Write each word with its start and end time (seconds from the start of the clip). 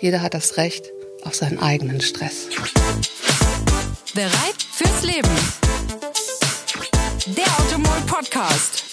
Jeder 0.00 0.22
hat 0.22 0.32
das 0.32 0.56
Recht 0.56 0.86
auf 1.24 1.34
seinen 1.34 1.58
eigenen 1.58 2.00
Stress. 2.00 2.48
Bereit 4.14 4.62
fürs 4.72 5.02
Leben. 5.02 5.28
Der 7.26 7.44
Automol 7.58 8.00
Podcast. 8.06 8.84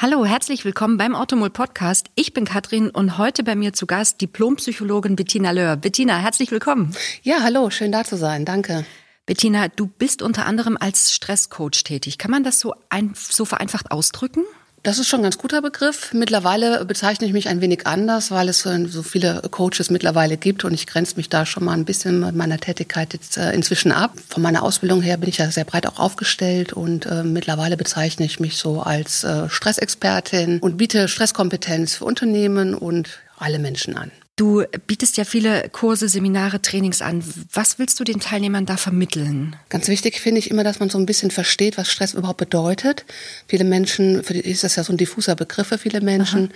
Hallo, 0.00 0.24
herzlich 0.24 0.64
willkommen 0.64 0.96
beim 0.96 1.14
Automol 1.14 1.50
Podcast. 1.50 2.08
Ich 2.16 2.34
bin 2.34 2.46
Katrin 2.46 2.90
und 2.90 3.16
heute 3.16 3.44
bei 3.44 3.54
mir 3.54 3.72
zu 3.72 3.86
Gast 3.86 4.20
Diplompsychologin 4.20 5.14
Bettina 5.14 5.52
Löhr. 5.52 5.76
Bettina, 5.76 6.18
herzlich 6.18 6.50
willkommen. 6.50 6.92
Ja, 7.22 7.36
hallo, 7.44 7.70
schön 7.70 7.92
da 7.92 8.02
zu 8.02 8.16
sein. 8.16 8.44
Danke. 8.44 8.84
Bettina, 9.24 9.68
du 9.68 9.86
bist 9.86 10.20
unter 10.20 10.46
anderem 10.46 10.76
als 10.78 11.12
Stresscoach 11.12 11.84
tätig. 11.84 12.18
Kann 12.18 12.32
man 12.32 12.42
das 12.42 12.58
so, 12.58 12.74
ein, 12.90 13.14
so 13.14 13.44
vereinfacht 13.44 13.92
ausdrücken? 13.92 14.42
Das 14.84 14.98
ist 14.98 15.08
schon 15.08 15.20
ein 15.20 15.22
ganz 15.22 15.38
guter 15.38 15.62
Begriff. 15.62 16.12
Mittlerweile 16.12 16.84
bezeichne 16.84 17.26
ich 17.26 17.32
mich 17.32 17.48
ein 17.48 17.62
wenig 17.62 17.86
anders, 17.86 18.30
weil 18.30 18.50
es 18.50 18.60
so 18.60 19.02
viele 19.02 19.40
Coaches 19.50 19.88
mittlerweile 19.88 20.36
gibt 20.36 20.62
und 20.62 20.74
ich 20.74 20.86
grenze 20.86 21.16
mich 21.16 21.30
da 21.30 21.46
schon 21.46 21.64
mal 21.64 21.72
ein 21.72 21.86
bisschen 21.86 22.20
mit 22.20 22.34
meiner 22.34 22.58
Tätigkeit 22.58 23.14
jetzt 23.14 23.38
äh, 23.38 23.52
inzwischen 23.52 23.92
ab. 23.92 24.12
Von 24.28 24.42
meiner 24.42 24.62
Ausbildung 24.62 25.00
her 25.00 25.16
bin 25.16 25.30
ich 25.30 25.38
ja 25.38 25.50
sehr 25.50 25.64
breit 25.64 25.86
auch 25.86 25.98
aufgestellt 25.98 26.74
und 26.74 27.06
äh, 27.06 27.22
mittlerweile 27.22 27.78
bezeichne 27.78 28.26
ich 28.26 28.40
mich 28.40 28.58
so 28.58 28.82
als 28.82 29.24
äh, 29.24 29.48
Stressexpertin 29.48 30.58
und 30.58 30.76
biete 30.76 31.08
Stresskompetenz 31.08 31.96
für 31.96 32.04
Unternehmen 32.04 32.74
und 32.74 33.20
alle 33.38 33.58
Menschen 33.58 33.96
an. 33.96 34.10
Du 34.36 34.64
bietest 34.88 35.16
ja 35.16 35.24
viele 35.24 35.68
Kurse, 35.68 36.08
Seminare, 36.08 36.60
Trainings 36.60 37.02
an. 37.02 37.22
Was 37.52 37.78
willst 37.78 38.00
du 38.00 38.04
den 38.04 38.18
Teilnehmern 38.18 38.66
da 38.66 38.76
vermitteln? 38.76 39.54
Ganz 39.68 39.86
wichtig 39.86 40.20
finde 40.20 40.40
ich 40.40 40.50
immer, 40.50 40.64
dass 40.64 40.80
man 40.80 40.90
so 40.90 40.98
ein 40.98 41.06
bisschen 41.06 41.30
versteht, 41.30 41.78
was 41.78 41.88
Stress 41.88 42.14
überhaupt 42.14 42.38
bedeutet. 42.38 43.04
Viele 43.46 43.62
Menschen, 43.62 44.24
für 44.24 44.32
die 44.32 44.40
ist 44.40 44.64
das 44.64 44.74
ja 44.74 44.82
so 44.82 44.92
ein 44.92 44.96
diffuser 44.96 45.36
Begriff 45.36 45.68
für 45.68 45.78
viele 45.78 46.00
Menschen. 46.00 46.50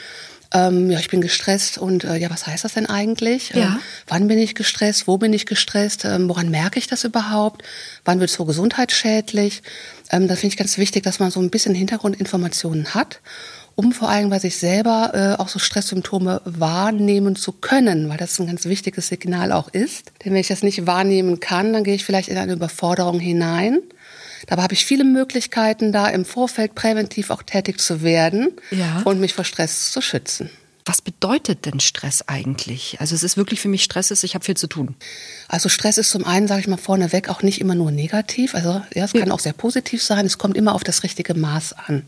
Ähm, 0.52 0.90
ja, 0.90 0.98
ich 0.98 1.08
bin 1.08 1.20
gestresst 1.20 1.78
und 1.78 2.04
äh, 2.04 2.16
ja, 2.16 2.30
was 2.30 2.46
heißt 2.46 2.64
das 2.64 2.74
denn 2.74 2.86
eigentlich? 2.86 3.50
Ja. 3.50 3.74
Ähm, 3.74 3.80
wann 4.08 4.28
bin 4.28 4.38
ich 4.38 4.56
gestresst? 4.56 5.06
Wo 5.06 5.18
bin 5.18 5.32
ich 5.32 5.46
gestresst? 5.46 6.04
Ähm, 6.04 6.28
woran 6.28 6.50
merke 6.50 6.78
ich 6.78 6.86
das 6.88 7.04
überhaupt? 7.04 7.62
Wann 8.04 8.18
wird 8.18 8.30
es 8.30 8.36
so 8.36 8.44
gesundheitsschädlich? 8.44 9.62
Ähm, 10.10 10.26
da 10.26 10.34
finde 10.34 10.54
ich 10.54 10.56
ganz 10.56 10.78
wichtig, 10.78 11.04
dass 11.04 11.20
man 11.20 11.30
so 11.30 11.38
ein 11.38 11.50
bisschen 11.50 11.74
Hintergrundinformationen 11.74 12.94
hat 12.94 13.20
um 13.78 13.92
vor 13.92 14.08
allem 14.08 14.28
bei 14.28 14.40
sich 14.40 14.56
selber 14.56 15.12
äh, 15.14 15.40
auch 15.40 15.46
so 15.46 15.60
Stresssymptome 15.60 16.40
wahrnehmen 16.44 17.36
zu 17.36 17.52
können, 17.52 18.08
weil 18.08 18.16
das 18.16 18.36
ein 18.40 18.48
ganz 18.48 18.64
wichtiges 18.64 19.06
Signal 19.06 19.52
auch 19.52 19.68
ist. 19.68 20.10
Denn 20.24 20.32
wenn 20.32 20.40
ich 20.40 20.48
das 20.48 20.64
nicht 20.64 20.88
wahrnehmen 20.88 21.38
kann, 21.38 21.72
dann 21.72 21.84
gehe 21.84 21.94
ich 21.94 22.04
vielleicht 22.04 22.28
in 22.28 22.38
eine 22.38 22.54
Überforderung 22.54 23.20
hinein. 23.20 23.78
Dabei 24.48 24.62
habe 24.64 24.74
ich 24.74 24.84
viele 24.84 25.04
Möglichkeiten, 25.04 25.92
da 25.92 26.08
im 26.08 26.24
Vorfeld 26.24 26.74
präventiv 26.74 27.30
auch 27.30 27.44
tätig 27.44 27.78
zu 27.78 28.02
werden 28.02 28.48
Ja. 28.72 29.02
und 29.04 29.20
mich 29.20 29.32
vor 29.32 29.44
Stress 29.44 29.92
zu 29.92 30.00
schützen. 30.00 30.50
Was 30.88 31.02
bedeutet 31.02 31.66
denn 31.66 31.80
Stress 31.80 32.24
eigentlich? 32.28 32.96
Also 32.98 33.14
es 33.14 33.22
ist 33.22 33.36
wirklich 33.36 33.60
für 33.60 33.68
mich 33.68 33.84
Stress 33.84 34.10
ist, 34.10 34.24
ich 34.24 34.34
habe 34.34 34.42
viel 34.42 34.56
zu 34.56 34.68
tun. 34.68 34.96
Also 35.46 35.68
Stress 35.68 35.98
ist 35.98 36.08
zum 36.08 36.24
einen, 36.24 36.48
sage 36.48 36.62
ich 36.62 36.66
mal 36.66 36.78
vorneweg, 36.78 37.28
auch 37.28 37.42
nicht 37.42 37.60
immer 37.60 37.74
nur 37.74 37.90
negativ. 37.90 38.54
Also 38.54 38.80
ja, 38.94 39.04
es 39.04 39.12
kann 39.12 39.30
auch 39.30 39.38
sehr 39.38 39.52
positiv 39.52 40.02
sein. 40.02 40.24
Es 40.24 40.38
kommt 40.38 40.56
immer 40.56 40.74
auf 40.74 40.84
das 40.84 41.02
richtige 41.02 41.34
Maß 41.34 41.74
an. 41.74 42.06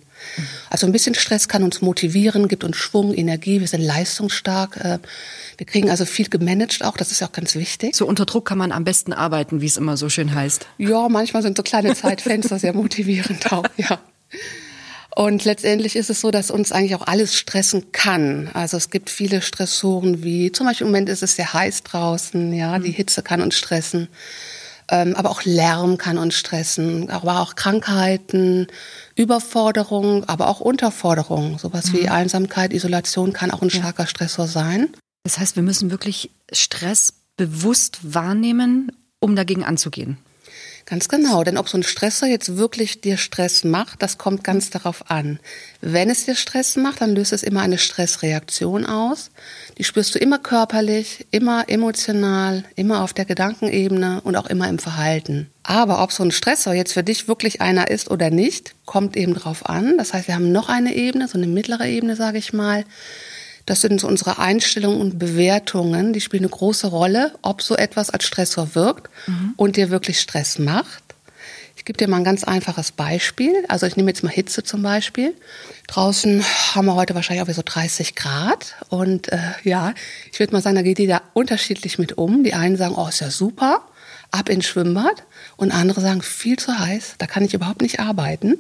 Also 0.71 0.87
ein 0.87 0.93
bisschen 0.93 1.15
Stress 1.15 1.47
kann 1.47 1.63
uns 1.63 1.83
motivieren, 1.83 2.49
gibt 2.49 2.65
uns 2.65 2.79
Schwung, 2.79 3.13
Energie. 3.13 3.61
Wir 3.61 3.69
sind 3.69 3.83
leistungsstark. 3.83 4.79
äh, 4.79 4.99
Wir 5.59 5.67
kriegen 5.67 5.91
also 5.91 6.07
viel 6.07 6.31
gemanagt 6.31 6.83
auch. 6.83 6.97
Das 6.97 7.13
ist 7.13 7.21
ja 7.21 7.27
auch 7.27 7.33
ganz 7.33 7.57
wichtig. 7.57 7.95
So 7.95 8.07
unter 8.07 8.25
Druck 8.25 8.47
kann 8.47 8.57
man 8.57 8.73
am 8.73 8.85
besten 8.85 9.13
arbeiten, 9.13 9.61
wie 9.61 9.67
es 9.67 9.77
immer 9.77 9.99
so 9.99 10.09
schön 10.09 10.35
heißt. 10.35 10.67
Ja, 10.79 11.11
manchmal 11.11 11.43
sind 11.43 11.59
so 11.59 11.63
kleine 11.63 11.95
Zeitfenster 11.95 12.59
sehr 12.59 12.73
motivierend 12.73 13.53
auch, 13.53 13.67
ja. 13.77 14.01
Und 15.15 15.45
letztendlich 15.45 15.97
ist 15.97 16.09
es 16.09 16.21
so, 16.21 16.31
dass 16.31 16.51
uns 16.51 16.71
eigentlich 16.71 16.95
auch 16.95 17.07
alles 17.07 17.35
stressen 17.35 17.91
kann. 17.93 18.49
Also 18.55 18.77
es 18.77 18.91
gibt 18.91 19.11
viele 19.11 19.43
Stressoren, 19.43 20.23
wie 20.23 20.53
zum 20.53 20.67
Beispiel 20.67 20.87
im 20.87 20.93
Moment 20.93 21.09
ist 21.09 21.23
es 21.23 21.35
sehr 21.35 21.53
heiß 21.53 21.83
draußen, 21.83 22.53
ja, 22.53 22.79
die 22.79 22.93
Hitze 22.93 23.23
kann 23.23 23.41
uns 23.41 23.57
stressen. 23.57 24.09
Ähm, 24.89 25.15
aber 25.15 25.31
auch 25.31 25.45
Lärm 25.45 25.99
kann 25.99 26.19
uns 26.19 26.35
stressen, 26.35 27.11
aber 27.11 27.41
auch 27.41 27.55
Krankheiten, 27.55 28.67
Überforderung, 29.15 30.25
aber 30.25 30.49
auch 30.49 30.61
Unterforderung. 30.61 31.59
Sowas 31.59 31.93
wie 31.93 32.09
Einsamkeit, 32.09 32.73
Isolation 32.73 33.33
kann 33.33 33.51
auch 33.51 33.63
ein 33.63 33.71
starker 33.71 34.07
Stressor 34.07 34.49
sein. 34.49 34.89
Das 35.23 35.39
heißt, 35.39 35.55
wir 35.55 35.63
müssen 35.63 35.91
wirklich 35.91 36.31
Stress 36.53 37.13
bewusst 37.37 38.01
wahrnehmen, 38.03 38.91
um 39.21 39.37
dagegen 39.37 39.65
anzugehen. 39.65 40.19
Ganz 40.91 41.09
genau, 41.09 41.45
denn 41.45 41.57
ob 41.57 41.69
so 41.69 41.79
ein 41.79 41.85
Stressor 41.85 42.29
jetzt 42.29 42.57
wirklich 42.57 43.01
dir 43.01 43.17
Stress 43.17 43.63
macht, 43.63 44.03
das 44.03 44.19
kommt 44.19 44.43
ganz 44.43 44.71
darauf 44.71 45.09
an. 45.09 45.39
Wenn 45.81 46.11
es 46.11 46.25
dir 46.25 46.35
Stress 46.35 46.75
macht, 46.75 47.01
dann 47.01 47.15
löst 47.15 47.33
es 47.33 47.45
immer 47.45 47.61
eine 47.61 47.79
Stressreaktion 47.79 48.87
aus. 48.87 49.31
Die 49.79 49.85
spürst 49.85 50.17
du 50.17 50.19
immer 50.19 50.41
körperlich, 50.41 51.29
immer 51.31 51.69
emotional, 51.69 52.65
immer 52.75 53.05
auf 53.05 53.13
der 53.13 53.25
Gedankenebene 53.25 54.21
und 54.23 54.35
auch 54.35 54.49
immer 54.49 54.69
im 54.69 54.81
Verhalten. 54.81 55.49
Aber 55.63 56.03
ob 56.03 56.11
so 56.11 56.25
ein 56.25 56.33
Stressor 56.33 56.75
jetzt 56.75 56.95
für 56.95 57.05
dich 57.05 57.29
wirklich 57.29 57.61
einer 57.61 57.89
ist 57.89 58.11
oder 58.11 58.31
nicht, 58.31 58.75
kommt 58.85 59.17
eben 59.17 59.35
drauf 59.35 59.67
an. 59.67 59.97
Das 59.97 60.13
heißt, 60.13 60.27
wir 60.27 60.35
haben 60.35 60.51
noch 60.51 60.69
eine 60.69 60.97
Ebene, 60.97 61.29
so 61.29 61.39
eine 61.39 61.47
mittlere 61.47 61.87
Ebene, 61.87 62.17
sage 62.17 62.39
ich 62.39 62.53
mal. 62.53 62.85
Das 63.71 63.83
sind 63.83 64.01
so 64.01 64.09
unsere 64.09 64.41
Einstellungen 64.41 65.01
und 65.01 65.21
Bewertungen, 65.21 66.13
die 66.13 66.21
spielen 66.21 66.43
eine 66.43 66.51
große 66.51 66.89
Rolle, 66.89 67.35
ob 67.43 67.63
so 67.63 67.77
etwas 67.77 68.11
als 68.11 68.25
Stressor 68.25 68.75
wirkt 68.75 69.09
und 69.57 69.77
dir 69.77 69.91
wirklich 69.91 70.19
Stress 70.19 70.59
macht. 70.59 71.05
Ich 71.77 71.85
gebe 71.85 71.97
dir 71.97 72.09
mal 72.09 72.17
ein 72.17 72.25
ganz 72.25 72.43
einfaches 72.43 72.91
Beispiel. 72.91 73.65
Also 73.69 73.87
ich 73.87 73.97
nehme 73.97 74.11
jetzt 74.11 74.25
mal 74.25 74.31
Hitze 74.31 74.65
zum 74.65 74.83
Beispiel. 74.83 75.37
Draußen 75.87 76.45
haben 76.75 76.87
wir 76.87 76.97
heute 76.97 77.15
wahrscheinlich 77.15 77.45
auch 77.45 77.47
wieder 77.47 77.55
so 77.55 77.63
30 77.65 78.17
Grad. 78.17 78.75
Und 78.89 79.31
äh, 79.31 79.39
ja, 79.63 79.95
ich 80.33 80.41
würde 80.41 80.53
mal 80.53 80.63
sagen, 80.63 80.75
da 80.75 80.83
geht 80.83 80.99
jeder 80.99 81.23
unterschiedlich 81.35 81.97
mit 81.97 82.19
um. 82.19 82.43
Die 82.43 82.55
einen 82.55 82.77
sagen, 82.77 82.97
oh, 82.97 83.07
ist 83.07 83.21
ja 83.21 83.31
super, 83.31 83.85
ab 84.33 84.49
ins 84.49 84.67
Schwimmbad. 84.67 85.23
Und 85.57 85.71
andere 85.71 86.01
sagen, 86.01 86.23
viel 86.23 86.59
zu 86.59 86.77
heiß, 86.77 87.15
da 87.19 87.29
kann 87.29 87.45
ich 87.45 87.55
überhaupt 87.55 87.83
nicht 87.83 88.01
arbeiten. 88.01 88.59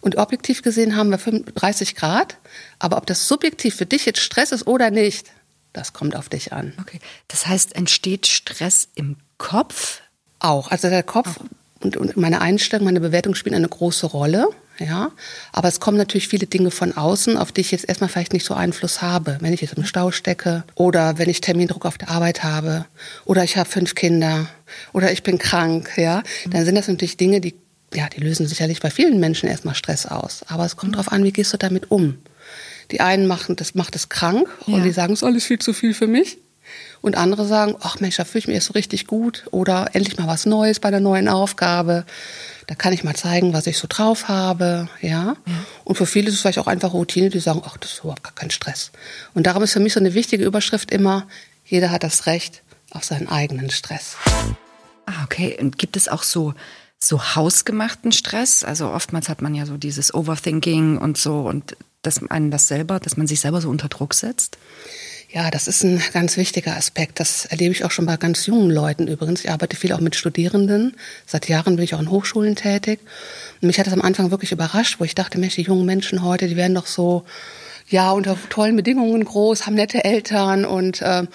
Und 0.00 0.16
objektiv 0.16 0.62
gesehen 0.62 0.96
haben 0.96 1.10
wir 1.10 1.18
35 1.18 1.94
Grad. 1.94 2.36
Aber 2.78 2.96
ob 2.96 3.06
das 3.06 3.28
subjektiv 3.28 3.76
für 3.76 3.86
dich 3.86 4.06
jetzt 4.06 4.20
Stress 4.20 4.52
ist 4.52 4.66
oder 4.66 4.90
nicht, 4.90 5.30
das 5.72 5.92
kommt 5.92 6.16
auf 6.16 6.28
dich 6.28 6.52
an. 6.52 6.72
Okay. 6.80 7.00
Das 7.28 7.46
heißt, 7.46 7.76
entsteht 7.76 8.26
Stress 8.26 8.88
im 8.94 9.16
Kopf? 9.38 10.00
Auch. 10.40 10.70
Also 10.70 10.88
der 10.88 11.02
Kopf 11.02 11.36
und, 11.80 11.96
und 11.96 12.16
meine 12.16 12.40
Einstellung, 12.40 12.86
meine 12.86 13.00
Bewertung 13.00 13.34
spielen 13.34 13.54
eine 13.54 13.68
große 13.68 14.06
Rolle. 14.06 14.48
Ja, 14.80 15.10
aber 15.52 15.66
es 15.66 15.80
kommen 15.80 15.96
natürlich 15.96 16.28
viele 16.28 16.46
Dinge 16.46 16.70
von 16.70 16.96
außen, 16.96 17.36
auf 17.36 17.50
die 17.50 17.62
ich 17.62 17.72
jetzt 17.72 17.88
erstmal 17.88 18.08
vielleicht 18.08 18.32
nicht 18.32 18.46
so 18.46 18.54
Einfluss 18.54 19.02
habe. 19.02 19.38
Wenn 19.40 19.52
ich 19.52 19.60
jetzt 19.60 19.74
im 19.74 19.84
Stau 19.84 20.12
stecke 20.12 20.62
oder 20.76 21.18
wenn 21.18 21.28
ich 21.28 21.40
Termindruck 21.40 21.84
auf 21.84 21.98
der 21.98 22.10
Arbeit 22.10 22.44
habe 22.44 22.84
oder 23.24 23.42
ich 23.42 23.56
habe 23.56 23.68
fünf 23.68 23.96
Kinder 23.96 24.46
oder 24.92 25.10
ich 25.10 25.24
bin 25.24 25.38
krank, 25.38 25.90
ja, 25.96 26.22
dann 26.48 26.64
sind 26.64 26.76
das 26.76 26.86
natürlich 26.86 27.16
Dinge, 27.16 27.40
die, 27.40 27.56
ja, 27.94 28.08
die 28.08 28.20
lösen 28.20 28.46
sicherlich 28.46 28.80
bei 28.80 28.90
vielen 28.90 29.18
Menschen 29.20 29.48
erstmal 29.48 29.74
Stress 29.74 30.06
aus. 30.06 30.42
Aber 30.48 30.64
es 30.64 30.76
kommt 30.76 30.94
darauf 30.94 31.10
an, 31.12 31.24
wie 31.24 31.32
gehst 31.32 31.52
du 31.52 31.56
damit 31.56 31.90
um? 31.90 32.18
Die 32.90 33.00
einen 33.00 33.26
machen 33.26 33.56
das, 33.56 33.74
macht 33.74 33.94
es 33.96 34.08
krank 34.08 34.48
Ja. 34.66 34.74
und 34.74 34.82
die 34.84 34.90
sagen, 34.92 35.12
es 35.12 35.20
ist 35.20 35.24
alles 35.24 35.44
viel 35.44 35.58
zu 35.58 35.72
viel 35.72 35.94
für 35.94 36.06
mich. 36.06 36.38
Und 37.00 37.16
andere 37.16 37.46
sagen, 37.46 37.76
ach 37.80 38.00
Mensch, 38.00 38.16
da 38.16 38.24
fühle 38.26 38.40
ich 38.40 38.46
mich 38.46 38.54
erst 38.56 38.66
so 38.68 38.72
richtig 38.74 39.06
gut 39.06 39.44
oder 39.52 39.90
endlich 39.94 40.18
mal 40.18 40.26
was 40.26 40.44
Neues 40.44 40.80
bei 40.80 40.90
der 40.90 41.00
neuen 41.00 41.28
Aufgabe. 41.28 42.04
Da 42.66 42.74
kann 42.74 42.92
ich 42.92 43.04
mal 43.04 43.14
zeigen, 43.16 43.54
was 43.54 43.66
ich 43.66 43.78
so 43.78 43.86
drauf 43.88 44.28
habe, 44.28 44.88
ja. 45.00 45.36
Und 45.84 45.96
für 45.96 46.04
viele 46.04 46.28
ist 46.28 46.34
es 46.34 46.40
vielleicht 46.42 46.58
auch 46.58 46.66
einfach 46.66 46.92
Routine, 46.92 47.30
die 47.30 47.40
sagen, 47.40 47.62
ach, 47.64 47.78
das 47.78 47.92
ist 47.92 48.00
überhaupt 48.00 48.22
gar 48.24 48.34
kein 48.34 48.50
Stress. 48.50 48.90
Und 49.32 49.46
darum 49.46 49.62
ist 49.62 49.72
für 49.72 49.80
mich 49.80 49.94
so 49.94 50.00
eine 50.00 50.12
wichtige 50.12 50.44
Überschrift 50.44 50.90
immer, 50.90 51.26
jeder 51.64 51.90
hat 51.90 52.02
das 52.02 52.26
Recht 52.26 52.62
auf 52.90 53.04
seinen 53.04 53.28
eigenen 53.28 53.70
Stress. 53.70 54.16
Ah, 55.06 55.24
okay. 55.24 55.56
Und 55.58 55.78
gibt 55.78 55.96
es 55.96 56.08
auch 56.08 56.22
so, 56.22 56.52
so 56.98 57.34
hausgemachten 57.36 58.12
Stress? 58.12 58.64
Also 58.64 58.90
oftmals 58.90 59.28
hat 59.28 59.42
man 59.42 59.54
ja 59.54 59.66
so 59.66 59.76
dieses 59.76 60.14
Overthinking 60.14 60.98
und 60.98 61.18
so 61.18 61.40
und 61.40 61.76
dass 62.02 62.22
einen 62.30 62.50
das 62.50 62.68
selber, 62.68 63.00
dass 63.00 63.16
man 63.16 63.26
sich 63.26 63.40
selber 63.40 63.60
so 63.60 63.68
unter 63.68 63.88
Druck 63.88 64.14
setzt. 64.14 64.58
Ja, 65.30 65.50
das 65.50 65.68
ist 65.68 65.84
ein 65.84 66.02
ganz 66.14 66.38
wichtiger 66.38 66.74
Aspekt. 66.76 67.20
Das 67.20 67.44
erlebe 67.44 67.72
ich 67.72 67.84
auch 67.84 67.90
schon 67.90 68.06
bei 68.06 68.16
ganz 68.16 68.46
jungen 68.46 68.70
Leuten 68.70 69.08
übrigens. 69.08 69.44
Ich 69.44 69.50
arbeite 69.50 69.76
viel 69.76 69.92
auch 69.92 70.00
mit 70.00 70.16
Studierenden. 70.16 70.96
Seit 71.26 71.48
Jahren 71.48 71.76
bin 71.76 71.84
ich 71.84 71.94
auch 71.94 72.00
in 72.00 72.10
Hochschulen 72.10 72.56
tätig. 72.56 73.00
Und 73.60 73.66
mich 73.66 73.78
hat 73.78 73.86
das 73.86 73.92
am 73.92 74.00
Anfang 74.00 74.30
wirklich 74.30 74.52
überrascht, 74.52 75.00
wo 75.00 75.04
ich 75.04 75.14
dachte, 75.14 75.38
Mensch, 75.38 75.56
die 75.56 75.62
jungen 75.62 75.84
Menschen 75.84 76.22
heute, 76.22 76.48
die 76.48 76.56
werden 76.56 76.74
doch 76.74 76.86
so, 76.86 77.24
ja, 77.88 78.10
unter 78.12 78.38
tollen 78.48 78.76
Bedingungen 78.76 79.22
groß, 79.22 79.66
haben 79.66 79.74
nette 79.74 80.02
Eltern 80.02 80.64
und 80.64 81.02
äh, 81.02 81.26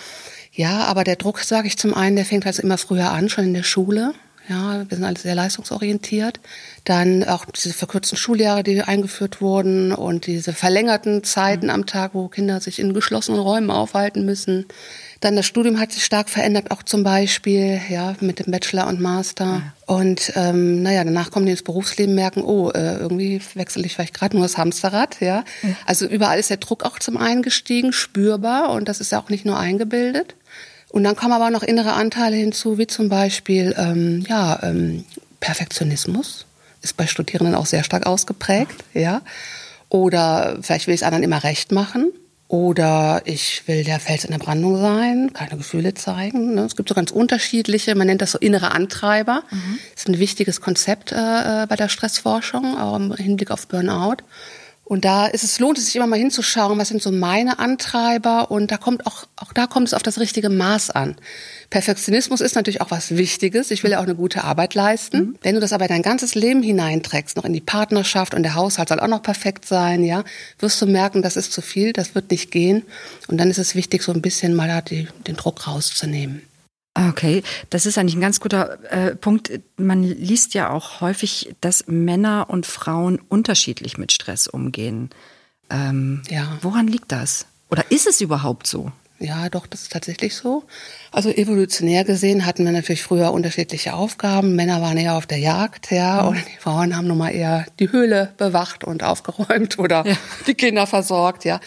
ja, 0.56 0.86
aber 0.86 1.04
der 1.04 1.16
Druck, 1.16 1.39
sage 1.39 1.68
ich 1.68 1.77
zum 1.77 1.95
einen, 1.95 2.16
der 2.16 2.25
fängt 2.25 2.45
also 2.45 2.62
immer 2.62 2.77
früher 2.77 3.12
an, 3.12 3.30
schon 3.30 3.45
in 3.45 3.54
der 3.54 3.63
Schule. 3.63 4.13
Ja, 4.50 4.84
wir 4.90 4.98
sind 4.98 5.06
alle 5.06 5.18
sehr 5.18 5.36
leistungsorientiert. 5.36 6.40
Dann 6.84 7.24
auch 7.24 7.45
diese 7.45 7.74
verkürzten 7.74 8.18
Schuljahre, 8.18 8.63
die 8.63 8.81
eingeführt 8.81 9.40
wurden 9.40 9.94
und 9.94 10.28
diese 10.28 10.51
verlängerten 10.51 11.24
Zeiten 11.24 11.69
am 11.69 11.86
Tag, 11.86 12.13
wo 12.13 12.28
Kinder 12.28 12.60
sich 12.60 12.80
in 12.80 12.94
geschlossenen 12.94 13.40
Räumen 13.40 13.72
aufhalten 13.72 14.25
müssen. 14.25 14.66
Dann 15.22 15.38
das 15.38 15.45
Studium 15.45 15.80
hat 15.80 15.94
sich 15.94 16.04
stark 16.04 16.30
verändert, 16.30 16.72
auch 16.72 16.84
zum 16.84 17.04
Beispiel, 17.04 17.80
ja, 17.90 18.16
mit 18.19 18.40
dem 18.40 18.51
Bachelor 18.51 18.88
und 18.88 19.00
Master. 19.00 19.45
Ja. 19.45 19.74
Und 19.86 20.34
ähm, 20.36 20.84
naja, 20.84 21.06
danach 21.06 21.31
kommen 21.31 21.45
die 21.45 21.54
ins 21.54 21.63
Berufsleben, 21.63 22.13
merken, 22.13 22.44
oh, 22.44 22.72
äh, 22.72 22.98
irgendwie 22.98 23.42
wechsle 23.54 23.86
ich 23.86 23.94
vielleicht 23.94 24.13
gerade 24.13 24.36
nur 24.36 24.44
das 24.44 24.57
Hamsterrad, 24.57 25.22
ja? 25.22 25.45
ja. 25.62 25.69
Also 25.86 26.06
überall 26.06 26.40
ist 26.40 26.50
der 26.50 26.57
Druck 26.57 26.84
auch 26.84 27.00
zum 27.00 27.16
einen 27.16 27.42
gestiegen, 27.42 27.94
spürbar 27.94 28.72
und 28.72 28.90
das 28.90 29.00
ist 29.00 29.13
ja 29.13 29.19
auch 29.22 29.30
nicht 29.30 29.45
nur 29.45 29.57
eingebildet. 29.57 30.36
Und 30.94 31.04
dann 31.04 31.16
kommen 31.16 31.34
aber 31.34 31.48
auch 31.48 31.50
noch 31.50 31.63
innere 31.63 31.94
Anteile 31.94 32.36
hinzu, 32.36 32.78
wie 32.78 32.86
zum 32.86 33.10
Beispiel 33.10 33.74
ähm, 33.80 34.24
ja, 34.30 34.62
ähm, 34.62 35.06
Perfektionismus 35.40 36.45
ist 36.84 36.98
bei 36.98 37.07
Studierenden 37.07 37.56
auch 37.56 37.66
sehr 37.66 37.84
stark 37.84 38.06
ausgeprägt, 38.06 38.84
ja. 38.94 39.24
Oder 39.90 40.60
vielleicht 40.62 40.86
will 40.86 40.94
ich 40.94 41.01
es 41.01 41.04
anderen 41.04 41.24
immer 41.24 41.44
recht 41.44 41.72
machen. 41.72 42.12
Oder 42.48 43.24
ich 43.25 43.68
will 43.68 43.84
der 43.84 44.00
Fels 44.00 44.24
in 44.24 44.30
der 44.30 44.38
Brandung 44.38 44.78
sein, 44.78 45.34
keine 45.34 45.57
Gefühle 45.57 45.95
zeigen. 45.95 46.54
Ne? 46.54 46.62
Es 46.62 46.75
gibt 46.75 46.90
so 46.90 46.94
ganz 46.94 47.10
unterschiedliche, 47.10 47.95
man 47.95 48.06
nennt 48.06 48.22
das 48.22 48.34
so 48.34 48.38
innere 48.38 48.72
Antreiber. 48.72 49.42
Mhm. 49.50 49.80
Das 49.95 50.04
ist 50.04 50.10
ein 50.10 50.19
wichtiges 50.19 50.62
Konzept 50.62 51.12
äh, 51.12 51.66
bei 51.68 51.75
der 51.75 51.90
Stressforschung, 51.90 52.78
auch 52.78 52.98
im 52.98 53.16
Hinblick 53.16 53.50
auf 53.50 53.68
Burnout. 53.68 54.18
Und 54.85 55.06
da 55.06 55.27
ist 55.27 55.45
es, 55.45 55.59
lohnt 55.59 55.77
es 55.77 55.85
sich 55.85 55.95
immer 55.95 56.07
mal 56.07 56.19
hinzuschauen, 56.19 56.77
was 56.77 56.89
sind 56.89 57.01
so 57.01 57.09
meine 57.09 57.59
Antreiber 57.59 58.51
und 58.51 58.69
da 58.69 58.77
kommt 58.77 59.07
auch, 59.07 59.25
auch 59.38 59.53
da 59.53 59.65
kommt 59.65 59.88
es 59.88 59.94
auf 59.94 60.03
das 60.03 60.19
richtige 60.19 60.50
Maß 60.50 60.89
an. 60.89 61.15
Perfektionismus 61.69 62.41
ist 62.41 62.56
natürlich 62.56 62.81
auch 62.81 62.91
was 62.91 63.15
Wichtiges. 63.15 63.71
Ich 63.71 63.83
will 63.83 63.91
ja 63.91 64.00
auch 64.00 64.03
eine 64.03 64.15
gute 64.15 64.44
Arbeit 64.44 64.74
leisten. 64.75 65.18
Mhm. 65.18 65.35
Wenn 65.41 65.56
du 65.56 65.62
das 65.62 65.71
aber 65.71 65.88
dein 65.88 66.01
ganzes 66.01 66.35
Leben 66.35 66.62
hineinträgst, 66.62 67.38
noch 67.38 67.45
in 67.45 67.53
die 67.53 67.62
Partnerschaft 67.62 68.33
und 68.33 68.44
der 68.44 68.56
Haushalt 68.56 68.89
soll 68.89 69.00
auch 69.00 69.07
noch 69.07 69.24
perfekt 69.24 69.65
sein, 69.65 70.03
ja, 70.03 70.25
wirst 70.59 70.81
du 70.81 70.85
merken, 70.85 71.21
das 71.21 71.38
ist 71.38 71.53
zu 71.53 71.62
viel, 71.62 71.94
das 71.94 72.13
wird 72.13 72.30
nicht 72.30 72.51
gehen. 72.51 72.83
Und 73.30 73.38
dann 73.38 73.50
ist 73.50 73.59
es 73.59 73.75
wichtig, 73.75 74.03
so 74.03 74.12
ein 74.12 74.21
bisschen 74.21 74.53
mal 74.53 74.68
da 74.68 74.81
den 74.81 75.35
Druck 75.38 75.65
rauszunehmen. 75.65 76.41
Okay, 76.95 77.42
das 77.72 77.88
ist 77.88 77.98
eigentlich 77.98 78.16
ein 78.16 78.22
ganz 78.22 78.40
guter 78.40 78.78
äh, 78.92 79.16
Punkt. 79.16 79.51
Man 79.78 80.04
liest 80.04 80.54
ja 80.54 80.69
auch 80.69 81.01
häufig, 81.01 81.56
dass 81.60 81.88
Männer 81.88 82.48
und 82.50 82.68
Frauen 82.68 83.19
unterschiedlich 83.30 83.98
mit 83.98 84.12
Stress 84.12 84.48
umgehen. 84.48 85.10
Ähm, 85.72 86.22
ja. 86.30 86.60
Woran 86.62 86.88
liegt 86.88 87.12
das? 87.12 87.48
Oder 87.72 87.90
ist 87.90 88.06
es 88.06 88.22
überhaupt 88.22 88.68
so? 88.68 88.92
Ja, 89.24 89.48
doch, 89.48 89.68
das 89.68 89.84
ist 89.84 89.92
tatsächlich 89.94 90.36
so. 90.36 90.66
Also 91.12 91.30
evolutionär 91.30 92.04
gesehen 92.04 92.45
hatten 92.45 92.66
wir 92.66 92.74
natürlich 92.74 93.04
früher 93.04 93.31
unterschiedliche 93.31 93.94
Aufgaben. 93.94 94.56
Männer 94.56 94.81
waren 94.81 94.98
eher 94.98 95.16
auf 95.16 95.25
der 95.25 95.38
Jagd, 95.38 95.92
ja, 95.92 96.24
mhm. 96.24 96.28
und 96.30 96.38
die 96.38 96.57
Frauen 96.60 96.95
haben 96.95 97.07
nun 97.07 97.19
mal 97.19 97.30
eher 97.30 97.66
die 97.80 97.92
Höhle 97.92 98.34
bewacht 98.38 98.84
und 98.84 99.01
aufgeräumt 99.01 99.80
oder 99.80 100.06
ja. 100.06 100.18
die 100.45 100.56
Kinder 100.56 100.88
versorgt, 100.88 101.45
ja. 101.45 101.62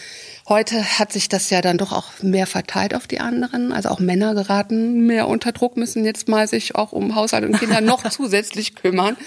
Heute 0.49 0.81
hat 0.81 1.11
sich 1.11 1.27
das 1.27 1.49
ja 1.49 1.61
dann 1.61 1.77
doch 1.77 1.91
auch 1.91 2.05
mehr 2.21 2.47
verteilt 2.47 2.95
auf 2.95 3.05
die 3.05 3.19
anderen. 3.19 3.73
Also 3.73 3.89
auch 3.89 3.99
Männer 3.99 4.33
geraten 4.33 5.05
mehr 5.05 5.27
unter 5.27 5.51
Druck, 5.51 5.75
müssen 5.75 6.05
jetzt 6.05 6.29
mal 6.29 6.47
sich 6.47 6.75
auch 6.75 6.93
um 6.93 7.15
Haushalt 7.15 7.43
und 7.43 7.59
Kinder 7.59 7.81
noch 7.81 8.09
zusätzlich 8.09 8.73
kümmern. 8.75 9.17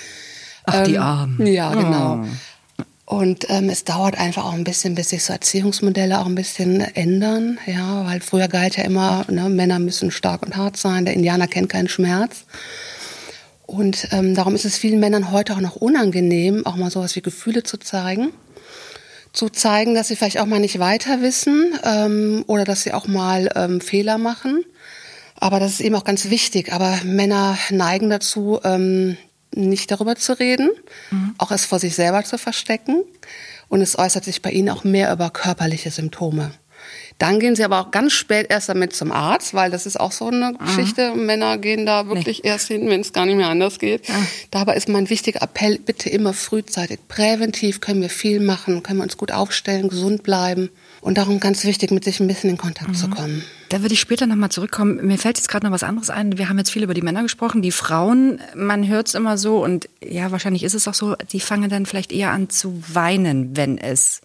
Ach, 0.65 0.83
die 0.85 0.95
ähm, 0.95 1.03
Armen. 1.03 1.47
Ja, 1.47 1.75
genau. 1.75 2.25
Oh. 2.25 3.19
Und 3.19 3.51
ähm, 3.51 3.69
es 3.69 3.85
dauert 3.85 4.19
einfach 4.19 4.47
auch 4.47 4.55
ein 4.55 4.65
bisschen, 4.65 4.95
bis 4.95 5.11
sich 5.11 5.25
so 5.25 5.35
Erziehungsmodelle 5.35 6.21
auch 6.21 6.27
ein 6.27 6.37
bisschen 6.37 6.81
ändern. 6.81 7.59
Ja, 7.67 8.07
weil 8.07 8.21
früher 8.21 8.49
galt 8.49 8.79
ja 8.79 8.85
immer, 8.85 9.27
ne, 9.29 9.51
Männer 9.51 9.79
müssen 9.79 10.11
stark 10.11 10.43
und 10.43 10.57
hart 10.57 10.79
sein, 10.79 11.05
der 11.05 11.13
Indianer 11.13 11.49
kennt 11.49 11.69
keinen 11.69 11.89
Schmerz. 11.89 12.45
Und 13.67 14.09
ähm, 14.13 14.35
darum 14.35 14.55
ist 14.55 14.65
es 14.65 14.79
vielen 14.79 15.01
Männern 15.01 15.31
heute 15.33 15.53
auch 15.53 15.61
noch 15.61 15.77
unangenehm, 15.77 16.65
auch 16.65 16.77
mal 16.77 16.91
sowas 16.91 17.15
wie 17.15 17.21
Gefühle 17.21 17.63
zu 17.63 17.77
zeigen 17.79 18.33
zu 19.33 19.49
zeigen, 19.49 19.95
dass 19.95 20.09
sie 20.09 20.17
vielleicht 20.17 20.39
auch 20.39 20.47
mal 20.47 20.61
nicht 20.61 20.79
weiter 20.79 21.23
wissen 21.23 21.79
ähm, 21.85 22.45
oder 22.47 22.65
dass 22.65 22.83
sie 22.83 22.93
auch 22.93 23.07
mal 23.07 23.51
ähm, 23.55 23.81
Fehler 23.81 24.19
machen. 24.19 24.65
Aber 25.37 25.61
das 25.61 25.73
ist 25.73 25.81
eben 25.81 25.95
auch 25.95 26.05
ganz 26.05 26.31
wichtig. 26.31 26.73
Aber 26.73 26.99
Männer 27.05 27.57
neigen 27.71 28.11
dazu, 28.11 28.61
ähm, 28.65 29.17
nicht 29.55 29.91
darüber 29.91 30.17
zu 30.17 30.39
reden, 30.39 30.71
mhm. 31.11 31.35
auch 31.39 31.51
es 31.51 31.65
vor 31.65 31.79
sich 31.79 31.95
selber 31.95 32.25
zu 32.25 32.39
verstecken. 32.39 33.03
Und 33.69 33.81
es 33.81 33.99
äußert 33.99 34.25
sich 34.25 34.43
bei 34.43 34.51
ihnen 34.51 34.69
auch 34.69 34.85
mehr 34.85 35.13
über 35.13 35.31
körperliche 35.31 35.91
Symptome. 35.91 36.53
Dann 37.21 37.39
gehen 37.39 37.55
sie 37.55 37.65
aber 37.65 37.81
auch 37.81 37.91
ganz 37.91 38.15
spät 38.15 38.47
erst 38.49 38.71
damit 38.71 38.97
zum 38.97 39.13
Arzt, 39.13 39.53
weil 39.53 39.71
das 39.71 39.85
ist 39.85 40.01
auch 40.01 40.11
so 40.11 40.29
eine 40.29 40.53
mhm. 40.53 40.65
Geschichte. 40.65 41.15
Männer 41.15 41.59
gehen 41.59 41.85
da 41.85 42.09
wirklich 42.09 42.43
nee. 42.43 42.49
erst 42.49 42.69
hin, 42.69 42.89
wenn 42.89 43.03
es 43.03 43.13
gar 43.13 43.27
nicht 43.27 43.37
mehr 43.37 43.51
anders 43.51 43.79
geht. 43.79 44.09
Ja. 44.09 44.15
Dabei 44.51 44.75
ist 44.75 44.89
mein 44.89 45.11
wichtiger 45.11 45.43
Appell, 45.43 45.79
bitte 45.79 46.09
immer 46.09 46.33
frühzeitig. 46.33 46.99
Präventiv 47.09 47.83
können 47.83 48.01
wir 48.01 48.09
viel 48.09 48.41
machen, 48.41 48.83
können 48.83 49.01
wir 49.01 49.03
uns 49.03 49.19
gut 49.19 49.33
aufstellen, 49.33 49.91
gesund 49.91 50.23
bleiben. 50.23 50.71
Und 51.03 51.19
darum 51.19 51.41
ganz 51.41 51.65
wichtig, 51.65 51.91
mit 51.91 52.05
sich 52.05 52.21
ein 52.21 52.27
bisschen 52.27 52.49
in 52.49 52.57
Kontakt 52.57 52.89
mhm. 52.89 52.95
zu 52.95 53.09
kommen. 53.09 53.45
Da 53.69 53.83
würde 53.83 53.93
ich 53.93 54.01
später 54.01 54.27
nochmal 54.27 54.49
zurückkommen. 54.49 55.07
Mir 55.07 55.19
fällt 55.19 55.37
jetzt 55.37 55.49
gerade 55.49 55.67
noch 55.67 55.73
was 55.73 55.83
anderes 55.83 56.09
ein. 56.09 56.39
Wir 56.39 56.49
haben 56.49 56.57
jetzt 56.57 56.71
viel 56.71 56.83
über 56.83 56.95
die 56.95 57.03
Männer 57.03 57.21
gesprochen. 57.21 57.61
Die 57.61 57.71
Frauen, 57.71 58.41
man 58.55 58.89
hört 58.89 59.09
es 59.09 59.15
immer 59.15 59.37
so 59.37 59.63
und 59.63 59.91
ja, 60.03 60.31
wahrscheinlich 60.31 60.63
ist 60.63 60.75
es 60.75 60.89
auch 60.89 60.95
so, 60.95 61.17
die 61.33 61.41
fangen 61.41 61.69
dann 61.69 61.85
vielleicht 61.85 62.13
eher 62.13 62.31
an 62.31 62.49
zu 62.49 62.83
weinen, 62.89 63.59
wenn 63.59 63.77
es 63.77 64.23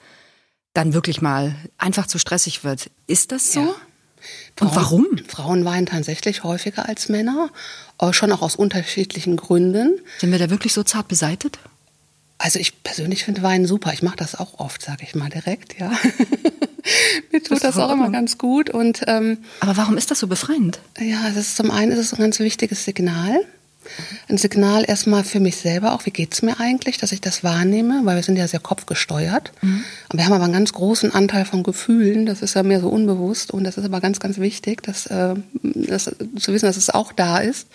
dann 0.76 0.94
wirklich 0.94 1.22
mal 1.22 1.56
einfach 1.78 2.06
zu 2.06 2.20
stressig 2.20 2.64
wird. 2.64 2.92
Ist 3.08 3.32
das 3.32 3.52
so? 3.54 3.62
Ja. 3.62 3.76
Frauen, 4.56 4.70
Und 4.70 4.76
warum? 4.76 5.06
Frauen 5.28 5.66
weinen 5.66 5.86
tatsächlich 5.86 6.44
häufiger 6.44 6.88
als 6.88 7.10
Männer, 7.10 7.50
aber 7.98 8.14
schon 8.14 8.32
auch 8.32 8.42
aus 8.42 8.56
unterschiedlichen 8.56 9.38
Gründen. 9.38 10.00
Sind 10.20 10.32
wir 10.32 10.40
da 10.40 10.50
wirklich 10.50 10.74
so 10.74 10.84
zart 10.84 11.08
beseitet? 11.08 11.60
Also 12.38 12.60
ich 12.60 12.84
persönlich 12.84 13.24
finde 13.24 13.44
Weinen 13.44 13.66
super. 13.66 13.94
Ich 13.94 14.04
mache 14.04 14.18
das 14.18 14.36
auch 14.36 14.60
oft, 14.60 14.82
sage 14.82 15.04
ich 15.04 15.16
mal 15.16 15.30
direkt, 15.30 15.80
ja. 15.80 15.92
Mir 17.32 17.42
tut 17.42 17.52
das, 17.52 17.62
das 17.62 17.78
auch 17.78 17.92
immer 17.92 18.12
ganz 18.12 18.38
gut. 18.38 18.70
Und, 18.70 19.04
ähm, 19.08 19.40
Aber 19.60 19.78
warum 19.78 19.98
ist 19.98 20.12
das 20.12 20.20
so 20.20 20.28
befreiend? 20.28 20.80
Ja, 21.00 21.24
das 21.30 21.38
ist 21.38 21.58
zum 21.58 21.72
einen 21.72 21.92
ist 21.92 22.00
es 22.00 22.14
ein 22.14 22.20
ganz 22.20 22.40
wichtiges 22.40 22.84
Signal. 22.86 23.46
Ein 24.28 24.38
Signal 24.38 24.84
erstmal 24.88 25.24
für 25.24 25.40
mich 25.40 25.58
selber 25.58 25.94
auch, 25.94 26.06
wie 26.06 26.12
geht 26.12 26.34
es 26.34 26.42
mir 26.42 26.60
eigentlich, 26.60 26.98
dass 26.98 27.12
ich 27.12 27.22
das 27.22 27.44
wahrnehme, 27.44 28.02
weil 28.04 28.16
wir 28.16 28.24
sind 28.24 28.38
ja 28.38 28.48
sehr 28.48 28.60
kopfgesteuert. 28.60 29.52
Mhm. 29.62 29.84
wir 30.14 30.26
haben 30.26 30.34
aber 30.34 30.44
einen 30.46 30.54
ganz 30.54 30.74
großen 30.74 31.14
Anteil 31.14 31.46
von 31.46 31.64
Gefühlen, 31.64 32.26
das 32.26 32.42
ist 32.42 32.56
ja 32.56 32.64
mehr 32.64 32.80
so 32.80 32.90
unbewusst 32.90 33.52
und 33.52 33.64
das 33.64 33.78
ist 33.78 33.86
aber 33.86 34.02
ganz, 34.02 34.20
ganz 34.20 34.38
wichtig, 34.38 34.84
dass, 34.84 35.06
äh, 35.08 35.36
zu 35.64 36.54
wissen, 36.54 36.66
dass 36.66 36.78
es 36.78 36.90
auch 36.90 37.12
da 37.12 37.38
ist, 37.38 37.68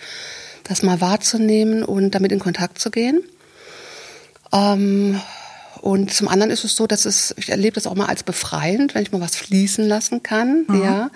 das 0.63 0.83
mal 0.83 1.01
wahrzunehmen 1.01 1.83
und 1.83 2.15
damit 2.15 2.31
in 2.31 2.39
Kontakt 2.39 2.79
zu 2.79 2.91
gehen. 2.91 3.21
Ähm, 4.51 5.19
und 5.81 6.13
zum 6.13 6.27
anderen 6.27 6.51
ist 6.51 6.63
es 6.63 6.75
so, 6.75 6.85
dass 6.85 7.05
es, 7.05 7.33
ich 7.37 7.49
erlebe 7.49 7.73
das 7.73 7.87
auch 7.87 7.95
mal 7.95 8.05
als 8.05 8.23
befreiend, 8.23 8.93
wenn 8.93 9.01
ich 9.01 9.11
mal 9.11 9.21
was 9.21 9.35
fließen 9.35 9.87
lassen 9.87 10.21
kann. 10.21 10.65
Mhm. 10.67 10.83
Ja, 10.83 11.11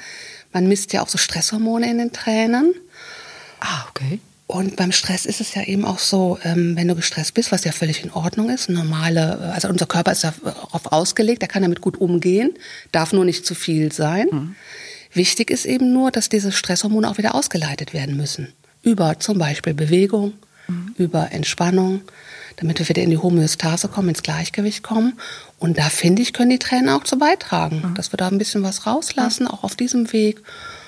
man 0.53 0.67
misst 0.67 0.91
ja 0.93 1.03
auch 1.03 1.07
so 1.07 1.17
Stresshormone 1.17 1.89
in 1.89 1.99
den 1.99 2.13
Tränen. 2.13 2.73
Ah, 3.59 3.85
okay. 3.89 4.19
Und 4.47 4.75
beim 4.75 4.91
Stress 4.91 5.25
ist 5.25 5.41
es 5.41 5.55
ja 5.55 5.63
eben 5.63 5.85
auch 5.85 5.97
so, 5.97 6.37
ähm, 6.43 6.75
wenn 6.75 6.87
du 6.87 6.95
gestresst 6.95 7.33
bist, 7.33 7.51
was 7.51 7.63
ja 7.63 7.71
völlig 7.71 8.03
in 8.03 8.11
Ordnung 8.11 8.49
ist, 8.51 8.69
normale, 8.69 9.39
also 9.53 9.67
unser 9.69 9.87
Körper 9.87 10.11
ist 10.11 10.23
darauf 10.23 10.91
ausgelegt, 10.91 11.41
er 11.41 11.47
kann 11.47 11.63
damit 11.63 11.81
gut 11.81 11.99
umgehen, 11.99 12.51
darf 12.91 13.11
nur 13.11 13.25
nicht 13.25 13.45
zu 13.45 13.55
viel 13.55 13.91
sein. 13.91 14.27
Mhm. 14.31 14.55
Wichtig 15.13 15.49
ist 15.49 15.65
eben 15.65 15.93
nur, 15.93 16.11
dass 16.11 16.29
diese 16.29 16.51
Stresshormone 16.51 17.09
auch 17.09 17.17
wieder 17.17 17.33
ausgeleitet 17.33 17.93
werden 17.93 18.17
müssen. 18.17 18.53
Über 18.83 19.19
zum 19.19 19.39
Beispiel 19.39 19.73
Bewegung, 19.73 20.33
mhm. 20.67 20.93
über 20.97 21.31
Entspannung, 21.31 22.01
damit 22.57 22.77
wir 22.77 22.87
wieder 22.87 23.01
in 23.01 23.09
die 23.09 23.17
Homöostase 23.17 23.87
kommen, 23.87 24.09
ins 24.09 24.21
Gleichgewicht 24.21 24.83
kommen. 24.83 25.19
Und 25.57 25.79
da 25.79 25.89
finde 25.89 26.21
ich, 26.21 26.33
können 26.33 26.51
die 26.51 26.59
Tränen 26.59 26.89
auch 26.89 27.03
zu 27.03 27.17
beitragen, 27.17 27.81
mhm. 27.83 27.95
dass 27.95 28.13
wir 28.13 28.17
da 28.17 28.27
ein 28.27 28.37
bisschen 28.37 28.61
was 28.61 28.85
rauslassen, 28.85 29.47
auch 29.47 29.63
auf 29.63 29.75
diesem 29.75 30.13
Weg. 30.13 30.41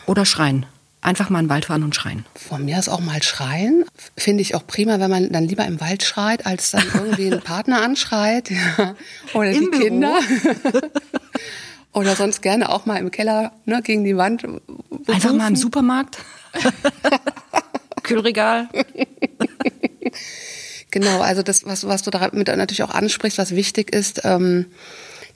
Oder 0.06 0.26
schreien. 0.26 0.68
Einfach 1.08 1.30
mal 1.30 1.40
in 1.40 1.46
den 1.46 1.50
Wald 1.50 1.64
fahren 1.64 1.84
und 1.84 1.96
schreien. 1.96 2.26
Von 2.36 2.66
mir 2.66 2.78
ist 2.78 2.90
auch 2.90 3.00
mal 3.00 3.24
schreien. 3.24 3.86
Finde 4.18 4.42
ich 4.42 4.56
auch 4.56 4.68
prima, 4.68 5.00
wenn 5.00 5.10
man 5.10 5.32
dann 5.32 5.46
lieber 5.46 5.64
im 5.64 5.80
Wald 5.80 6.04
schreit, 6.04 6.46
als 6.46 6.72
dann 6.72 6.84
irgendwie 6.94 7.28
einen 7.28 7.42
Partner 7.42 7.82
anschreit. 7.82 8.52
Ja. 8.78 8.96
Oder 9.34 9.52
Im 9.52 9.62
die 9.62 9.70
Büro. 9.70 9.84
Kinder. 9.84 10.20
Oder 11.94 12.18
sonst 12.18 12.42
gerne 12.42 12.70
auch 12.70 12.86
mal 12.86 12.98
im 12.98 13.10
Keller 13.10 13.54
ne, 13.64 13.82
gegen 13.82 14.04
die 14.04 14.18
Wand. 14.18 14.42
Berufen. 14.42 15.06
Einfach 15.08 15.32
mal 15.32 15.48
im 15.48 15.56
Supermarkt. 15.56 16.18
Kühlregal. 18.04 18.68
genau, 20.92 21.22
also 21.22 21.42
das, 21.42 21.66
was, 21.66 21.88
was 21.88 22.02
du 22.02 22.12
damit 22.12 22.48
natürlich 22.50 22.84
auch 22.84 22.94
ansprichst, 22.94 23.38
was 23.38 23.56
wichtig 23.56 23.96
ist, 23.96 24.22
ähm, 24.26 24.66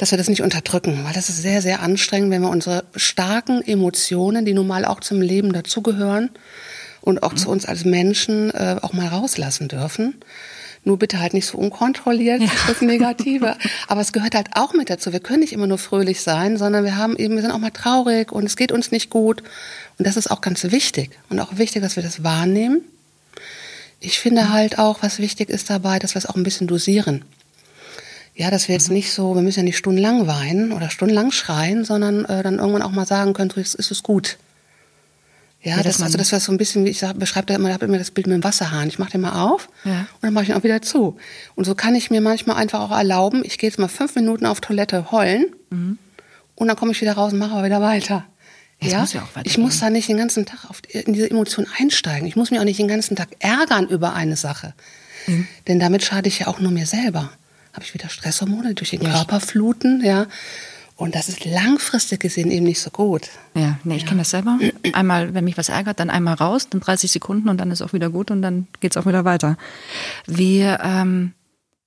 dass 0.01 0.09
wir 0.09 0.17
das 0.17 0.29
nicht 0.29 0.41
unterdrücken, 0.41 1.03
weil 1.03 1.13
das 1.13 1.29
ist 1.29 1.43
sehr, 1.43 1.61
sehr 1.61 1.83
anstrengend, 1.83 2.31
wenn 2.31 2.41
wir 2.41 2.49
unsere 2.49 2.85
starken 2.95 3.61
Emotionen, 3.61 4.45
die 4.45 4.55
nun 4.55 4.65
mal 4.65 4.83
auch 4.83 4.99
zum 4.99 5.21
Leben 5.21 5.53
dazugehören 5.53 6.31
und 7.01 7.21
auch 7.21 7.33
mhm. 7.33 7.37
zu 7.37 7.49
uns 7.49 7.67
als 7.67 7.85
Menschen 7.85 8.49
äh, 8.49 8.77
auch 8.81 8.93
mal 8.93 9.07
rauslassen 9.07 9.67
dürfen. 9.67 10.15
Nur 10.83 10.97
bitte 10.97 11.19
halt 11.19 11.35
nicht 11.35 11.45
so 11.45 11.59
unkontrolliert, 11.59 12.41
ja. 12.41 12.49
das 12.67 12.81
Negative. 12.81 13.55
Aber 13.87 14.01
es 14.01 14.11
gehört 14.11 14.33
halt 14.33 14.47
auch 14.55 14.73
mit 14.73 14.89
dazu. 14.89 15.13
Wir 15.13 15.19
können 15.19 15.41
nicht 15.41 15.53
immer 15.53 15.67
nur 15.67 15.77
fröhlich 15.77 16.21
sein, 16.21 16.57
sondern 16.57 16.83
wir 16.83 16.97
haben 16.97 17.15
eben, 17.15 17.35
wir 17.35 17.43
sind 17.43 17.51
auch 17.51 17.59
mal 17.59 17.69
traurig 17.69 18.31
und 18.31 18.45
es 18.45 18.55
geht 18.55 18.71
uns 18.71 18.89
nicht 18.89 19.11
gut. 19.11 19.43
Und 19.99 20.07
das 20.07 20.17
ist 20.17 20.31
auch 20.31 20.41
ganz 20.41 20.63
wichtig. 20.63 21.11
Und 21.29 21.39
auch 21.39 21.59
wichtig, 21.59 21.83
dass 21.83 21.95
wir 21.95 22.01
das 22.01 22.23
wahrnehmen. 22.23 22.81
Ich 23.99 24.17
finde 24.17 24.51
halt 24.51 24.79
auch, 24.79 25.03
was 25.03 25.19
wichtig 25.19 25.51
ist 25.51 25.69
dabei, 25.69 25.99
dass 25.99 26.15
wir 26.15 26.17
es 26.17 26.25
auch 26.25 26.35
ein 26.35 26.41
bisschen 26.41 26.65
dosieren. 26.65 27.23
Ja, 28.35 28.49
dass 28.49 28.67
wir 28.67 28.75
jetzt 28.75 28.87
mhm. 28.89 28.95
nicht 28.95 29.11
so, 29.11 29.35
wir 29.35 29.41
müssen 29.41 29.59
ja 29.59 29.63
nicht 29.63 29.77
stundenlang 29.77 30.25
weinen 30.27 30.71
oder 30.71 30.89
stundenlang 30.89 31.31
schreien, 31.31 31.83
sondern 31.85 32.25
äh, 32.25 32.43
dann 32.43 32.59
irgendwann 32.59 32.81
auch 32.81 32.91
mal 32.91 33.05
sagen 33.05 33.33
können, 33.33 33.51
jetzt 33.55 33.75
ist 33.75 33.91
es 33.91 34.03
gut. 34.03 34.37
Ja, 35.61 35.77
Ja, 35.77 35.83
das, 35.83 35.99
man- 35.99 36.07
also 36.07 36.17
das 36.17 36.31
war 36.31 36.39
so 36.39 36.51
ein 36.51 36.57
bisschen, 36.57 36.85
wie 36.85 36.89
ich 36.89 37.03
beschreibe 37.15 37.47
da 37.47 37.55
immer, 37.55 37.67
ich 37.67 37.73
habe 37.73 37.85
immer 37.85 37.97
das 37.99 38.09
Bild 38.11 38.25
mit 38.27 38.33
dem 38.35 38.43
Wasserhahn. 38.43 38.87
Ich 38.87 38.97
mache 38.99 39.11
den 39.11 39.21
mal 39.21 39.43
auf 39.43 39.69
Ja. 39.83 39.99
und 39.99 40.23
dann 40.23 40.33
mache 40.33 40.45
ich 40.45 40.49
ihn 40.49 40.55
auch 40.55 40.63
wieder 40.63 40.81
zu. 40.81 41.17
Und 41.55 41.65
so 41.65 41.75
kann 41.75 41.93
ich 41.93 42.09
mir 42.09 42.21
manchmal 42.21 42.55
einfach 42.55 42.79
auch 42.79 42.91
erlauben, 42.97 43.43
ich 43.45 43.57
gehe 43.57 43.69
jetzt 43.69 43.77
mal 43.77 43.87
fünf 43.89 44.15
Minuten 44.15 44.45
auf 44.45 44.61
Toilette 44.61 45.11
heulen 45.11 45.45
und 46.55 46.67
dann 46.67 46.75
komme 46.77 46.93
ich 46.93 47.01
wieder 47.01 47.13
raus 47.13 47.33
und 47.33 47.39
mache 47.39 47.51
aber 47.51 47.65
wieder 47.65 47.81
weiter. 47.81 48.25
Es 48.79 48.91
Ja, 48.93 49.01
muss 49.01 49.13
ja 49.13 49.21
auch 49.21 49.41
ich 49.43 49.59
muss 49.59 49.79
da 49.79 49.91
nicht 49.91 50.09
den 50.09 50.17
ganzen 50.17 50.47
Tag 50.47 50.67
auf, 50.67 50.81
in 50.89 51.13
diese 51.13 51.29
Emotion 51.29 51.67
einsteigen. 51.77 52.27
Ich 52.27 52.35
muss 52.35 52.49
mich 52.49 52.59
auch 52.59 52.63
nicht 52.63 52.79
den 52.79 52.87
ganzen 52.87 53.15
Tag 53.15 53.27
ärgern 53.39 53.87
über 53.87 54.13
eine 54.13 54.35
Sache. 54.35 54.73
Mhm. 55.27 55.47
Denn 55.67 55.79
damit 55.79 56.01
schade 56.03 56.27
ich 56.27 56.39
ja 56.39 56.47
auch 56.47 56.59
nur 56.59 56.71
mir 56.71 56.87
selber. 56.87 57.29
Habe 57.73 57.83
ich 57.83 57.93
wieder 57.93 58.09
Stresshormone 58.09 58.73
durch 58.75 58.91
den 58.91 59.01
Ja. 59.01 59.11
Körper 59.11 59.39
fluten, 59.39 60.01
ja. 60.03 60.27
Und 60.97 61.15
das 61.15 61.29
ist 61.29 61.45
langfristig 61.45 62.19
gesehen 62.19 62.51
eben 62.51 62.65
nicht 62.65 62.79
so 62.79 62.91
gut. 62.91 63.29
Ja, 63.55 63.79
nee, 63.83 63.95
ich 63.95 64.05
kenne 64.05 64.19
das 64.19 64.29
selber. 64.29 64.59
Einmal, 64.93 65.33
wenn 65.33 65.45
mich 65.45 65.57
was 65.57 65.69
ärgert, 65.69 65.99
dann 65.99 66.11
einmal 66.11 66.35
raus, 66.35 66.67
dann 66.69 66.79
30 66.81 67.11
Sekunden 67.11 67.49
und 67.49 67.57
dann 67.57 67.71
ist 67.71 67.81
auch 67.81 67.93
wieder 67.93 68.09
gut 68.11 68.29
und 68.29 68.41
dann 68.43 68.67
geht's 68.81 68.97
auch 68.97 69.07
wieder 69.07 69.25
weiter. 69.25 69.57
Wie, 70.27 70.59
ähm, 70.59 71.33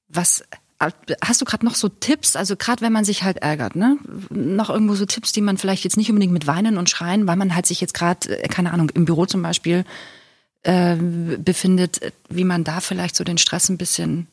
was, 0.09 0.43
hast 0.81 1.41
du 1.41 1.45
gerade 1.45 1.65
noch 1.65 1.77
so 1.77 1.89
Tipps, 1.89 2.35
also 2.35 2.57
gerade 2.57 2.81
wenn 2.81 2.93
man 2.93 3.05
sich 3.05 3.23
halt 3.23 3.39
ärgert, 3.39 3.77
ne? 3.77 3.99
Noch 4.31 4.71
irgendwo 4.71 4.95
so 4.97 5.07
Tipps, 5.07 5.33
die 5.33 5.41
man 5.43 5.59
vielleicht 5.59 5.85
jetzt 5.85 5.97
nicht 5.97 6.11
unbedingt 6.11 6.33
mit 6.33 6.47
Weinen 6.47 6.77
und 6.77 6.91
Schreien, 6.91 7.27
weil 7.27 7.37
man 7.37 7.55
halt 7.55 7.67
sich 7.67 7.81
jetzt 7.81 7.95
gerade, 7.95 8.43
äh, 8.43 8.49
keine 8.49 8.73
Ahnung, 8.73 8.91
im 8.91 9.05
Büro 9.05 9.27
zum 9.27 9.43
Beispiel 9.43 9.85
äh, 10.63 10.97
befindet, 10.97 12.03
äh, 12.03 12.11
wie 12.29 12.45
man 12.45 12.65
da 12.65 12.81
vielleicht 12.81 13.15
so 13.17 13.23
den 13.23 13.39
Stress 13.39 13.69
ein 13.69 13.79
bisschen 13.79 14.27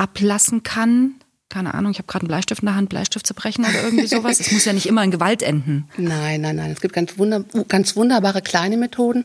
ablassen 0.00 0.62
kann? 0.62 1.14
Keine 1.48 1.74
Ahnung, 1.74 1.90
ich 1.90 1.98
habe 1.98 2.06
gerade 2.06 2.22
einen 2.22 2.28
Bleistift 2.28 2.62
in 2.62 2.66
der 2.66 2.76
Hand, 2.76 2.88
Bleistift 2.88 3.26
zu 3.26 3.34
brechen 3.34 3.64
oder 3.64 3.82
irgendwie 3.82 4.06
sowas. 4.08 4.38
Es 4.38 4.52
muss 4.52 4.64
ja 4.64 4.72
nicht 4.72 4.86
immer 4.86 5.02
in 5.02 5.10
Gewalt 5.10 5.42
enden. 5.42 5.88
Nein, 5.96 6.40
nein, 6.42 6.56
nein. 6.56 6.70
Es 6.70 6.80
gibt 6.80 6.94
ganz, 6.94 7.18
wunder, 7.18 7.44
ganz 7.66 7.96
wunderbare 7.96 8.40
kleine 8.40 8.76
Methoden. 8.76 9.24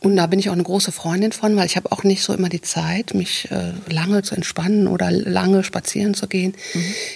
Und 0.00 0.14
da 0.14 0.28
bin 0.28 0.38
ich 0.38 0.48
auch 0.48 0.52
eine 0.54 0.62
große 0.62 0.92
Freundin 0.92 1.32
von, 1.32 1.56
weil 1.56 1.66
ich 1.66 1.76
habe 1.76 1.90
auch 1.90 2.04
nicht 2.04 2.22
so 2.22 2.32
immer 2.32 2.48
die 2.48 2.60
Zeit, 2.60 3.14
mich 3.14 3.50
äh, 3.50 3.72
lange 3.90 4.22
zu 4.22 4.36
entspannen 4.36 4.86
oder 4.86 5.10
lange 5.10 5.64
spazieren 5.64 6.14
zu 6.14 6.28
gehen. 6.28 6.54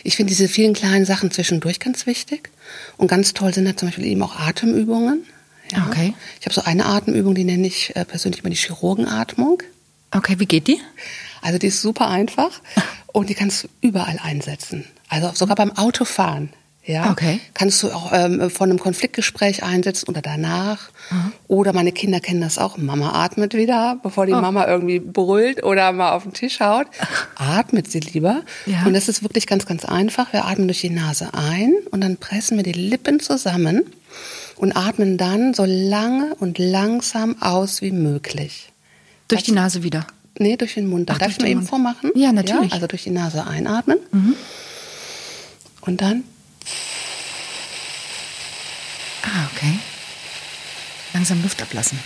Ich 0.03 0.17
finde 0.17 0.31
diese 0.31 0.49
vielen 0.49 0.75
kleinen 0.75 1.05
Sachen 1.05 1.31
zwischendurch 1.31 1.79
ganz 1.79 2.07
wichtig. 2.07 2.51
Und 2.97 3.07
ganz 3.07 3.35
toll 3.35 3.55
sind 3.55 3.67
da 3.67 3.77
zum 3.77 3.89
Beispiel 3.89 4.07
eben 4.07 4.23
auch 4.23 4.37
Atemübungen. 4.37 5.25
Ja. 5.71 5.87
Okay. 5.87 6.15
Ich 6.41 6.47
habe 6.47 6.55
so 6.55 6.63
eine 6.63 6.87
Atemübung, 6.87 7.37
die 7.37 7.45
nenne 7.45 7.69
ich 7.69 7.95
äh, 7.95 8.05
persönlich 8.05 8.41
immer 8.41 8.51
die 8.51 8.57
Chirurgenatmung. 8.57 9.63
Okay, 10.11 10.35
wie 10.39 10.47
geht 10.47 10.67
die? 10.67 10.81
Also 11.43 11.59
die 11.59 11.69
ist 11.69 11.81
super 11.83 12.09
einfach 12.09 12.51
und 13.13 13.29
die 13.31 13.35
kannst 13.35 13.65
du 13.65 13.69
überall 13.81 14.19
einsetzen. 14.23 14.85
Also 15.09 15.31
sogar 15.35 15.57
beim 15.57 15.73
Autofahren. 15.77 16.51
Ja, 16.83 17.11
Okay. 17.11 17.41
kannst 17.53 17.83
du 17.83 17.91
auch 17.93 18.11
ähm, 18.13 18.51
von 18.51 18.71
einem 18.71 18.79
Konfliktgespräch 18.79 19.63
einsetzen 19.63 20.09
oder 20.09 20.23
danach. 20.23 20.91
Oder 21.47 21.73
meine 21.75 21.93
Kinder 21.93 22.21
kennen 22.21 22.41
das 22.41 22.57
auch. 22.59 22.79
Mama 22.79 23.13
atmet 23.23 23.53
wieder, 23.55 23.99
bevor 24.03 24.25
die 24.25 24.33
Mama 24.33 24.67
irgendwie 24.67 24.99
brüllt 24.99 25.63
oder 25.63 25.93
mal 25.93 26.13
auf 26.13 26.23
den 26.23 26.33
Tisch 26.33 26.59
haut. 26.61 26.87
Atmet 27.37 27.91
sie 27.91 28.01
lieber. 28.01 28.43
Ja. 28.65 28.85
Und 28.87 28.95
das 28.95 29.09
ist 29.09 29.23
wirklich 29.23 29.47
ganz, 29.47 29.67
ganz 29.67 29.85
einfach. 29.85 30.33
Wir 30.33 30.47
atmen 30.47 30.69
durch 30.69 30.81
die 30.81 30.91
Nase 30.91 31.35
ein 31.35 31.75
und 31.91 32.01
dann 32.01 32.17
pressen 32.17 32.57
wir 32.57 32.65
die 32.65 32.73
Lippen 32.73 33.21
zusammen 33.21 33.83
und 34.57 34.73
atmen 34.75 35.19
dann 35.19 35.53
so 35.53 35.65
lange 35.67 36.35
und 36.37 36.59
langsam 36.59 37.37
aus 37.43 37.83
wie 37.83 37.93
möglich. 37.93 38.73
Durch 39.29 39.43
die 39.43 39.53
Nase 39.53 39.83
wieder. 39.83 40.07
Nee, 40.39 40.57
durch 40.57 40.75
den 40.75 40.87
Mund. 40.87 41.11
Ach, 41.11 41.19
Darf 41.19 41.31
ich 41.33 41.39
mal 41.41 41.49
eben 41.49 41.61
Mund. 41.61 41.69
vormachen? 41.69 42.11
Ja, 42.15 42.33
natürlich. 42.33 42.69
Mhm. 42.69 42.73
also 42.73 42.87
durch 42.87 43.03
die 43.05 43.11
Nase 43.11 43.47
einatmen. 43.47 43.99
Und 45.83 46.01
dann 46.01 46.25
Ah, 49.23 49.49
okay. 49.55 49.79
Langsam 51.13 51.43
Luft 51.43 51.61
ablassen. 51.61 51.99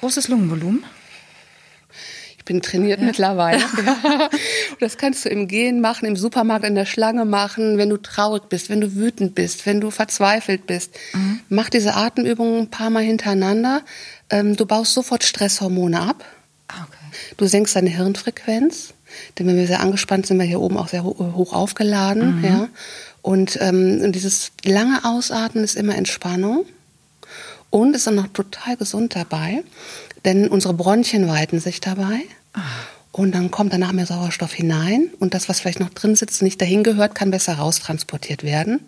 Großes 0.00 0.28
Lungenvolumen. 0.28 0.84
Ich 2.44 2.46
bin 2.46 2.60
trainiert 2.60 3.00
mittlerweile. 3.00 3.58
Ja. 3.58 4.28
Das 4.80 4.98
kannst 4.98 5.24
du 5.24 5.30
im 5.30 5.48
Gehen 5.48 5.80
machen, 5.80 6.04
im 6.04 6.14
Supermarkt 6.14 6.66
in 6.66 6.74
der 6.74 6.84
Schlange 6.84 7.24
machen, 7.24 7.78
wenn 7.78 7.88
du 7.88 7.96
traurig 7.96 8.50
bist, 8.50 8.68
wenn 8.68 8.82
du 8.82 8.94
wütend 8.94 9.34
bist, 9.34 9.64
wenn 9.64 9.80
du 9.80 9.90
verzweifelt 9.90 10.66
bist. 10.66 10.90
Mach 11.48 11.70
diese 11.70 11.94
Atemübungen 11.94 12.62
ein 12.62 12.70
paar 12.70 12.90
Mal 12.90 13.02
hintereinander. 13.02 13.80
Ähm, 14.28 14.56
Du 14.56 14.66
baust 14.66 14.92
sofort 14.92 15.24
Stresshormone 15.24 15.98
ab. 15.98 16.22
Ah, 16.68 16.86
okay. 16.86 17.16
Du 17.38 17.46
senkst 17.46 17.76
deine 17.76 17.88
Hirnfrequenz, 17.88 18.92
denn 19.38 19.46
wenn 19.46 19.56
wir 19.56 19.66
sehr 19.66 19.80
angespannt 19.80 20.26
sind, 20.26 20.36
sind 20.36 20.44
wir 20.44 20.46
hier 20.46 20.60
oben 20.60 20.76
auch 20.76 20.88
sehr 20.88 21.02
ho 21.02 21.16
hoch 21.34 21.54
aufgeladen. 21.54 22.44
Ja. 22.44 22.68
Und, 23.22 23.58
ähm, 23.62 24.02
und 24.04 24.12
dieses 24.12 24.52
lange 24.66 25.02
Ausatmen 25.06 25.64
ist 25.64 25.76
immer 25.76 25.94
Entspannung. 25.96 26.66
Und 27.70 27.96
ist 27.96 28.06
dann 28.06 28.16
noch 28.16 28.28
total 28.28 28.76
gesund 28.76 29.16
dabei, 29.16 29.64
denn 30.24 30.48
unsere 30.48 30.74
Bronchien 30.74 31.28
weiten 31.28 31.60
sich 31.60 31.80
dabei. 31.80 32.20
Und 33.12 33.32
dann 33.34 33.50
kommt 33.50 33.72
danach 33.72 33.92
mehr 33.92 34.06
Sauerstoff 34.06 34.52
hinein. 34.52 35.08
Und 35.20 35.34
das, 35.34 35.48
was 35.48 35.60
vielleicht 35.60 35.80
noch 35.80 35.90
drin 35.90 36.16
sitzt, 36.16 36.42
nicht 36.42 36.60
dahin 36.60 36.82
gehört, 36.82 37.14
kann 37.14 37.30
besser 37.30 37.54
raustransportiert 37.54 38.42
werden. 38.42 38.80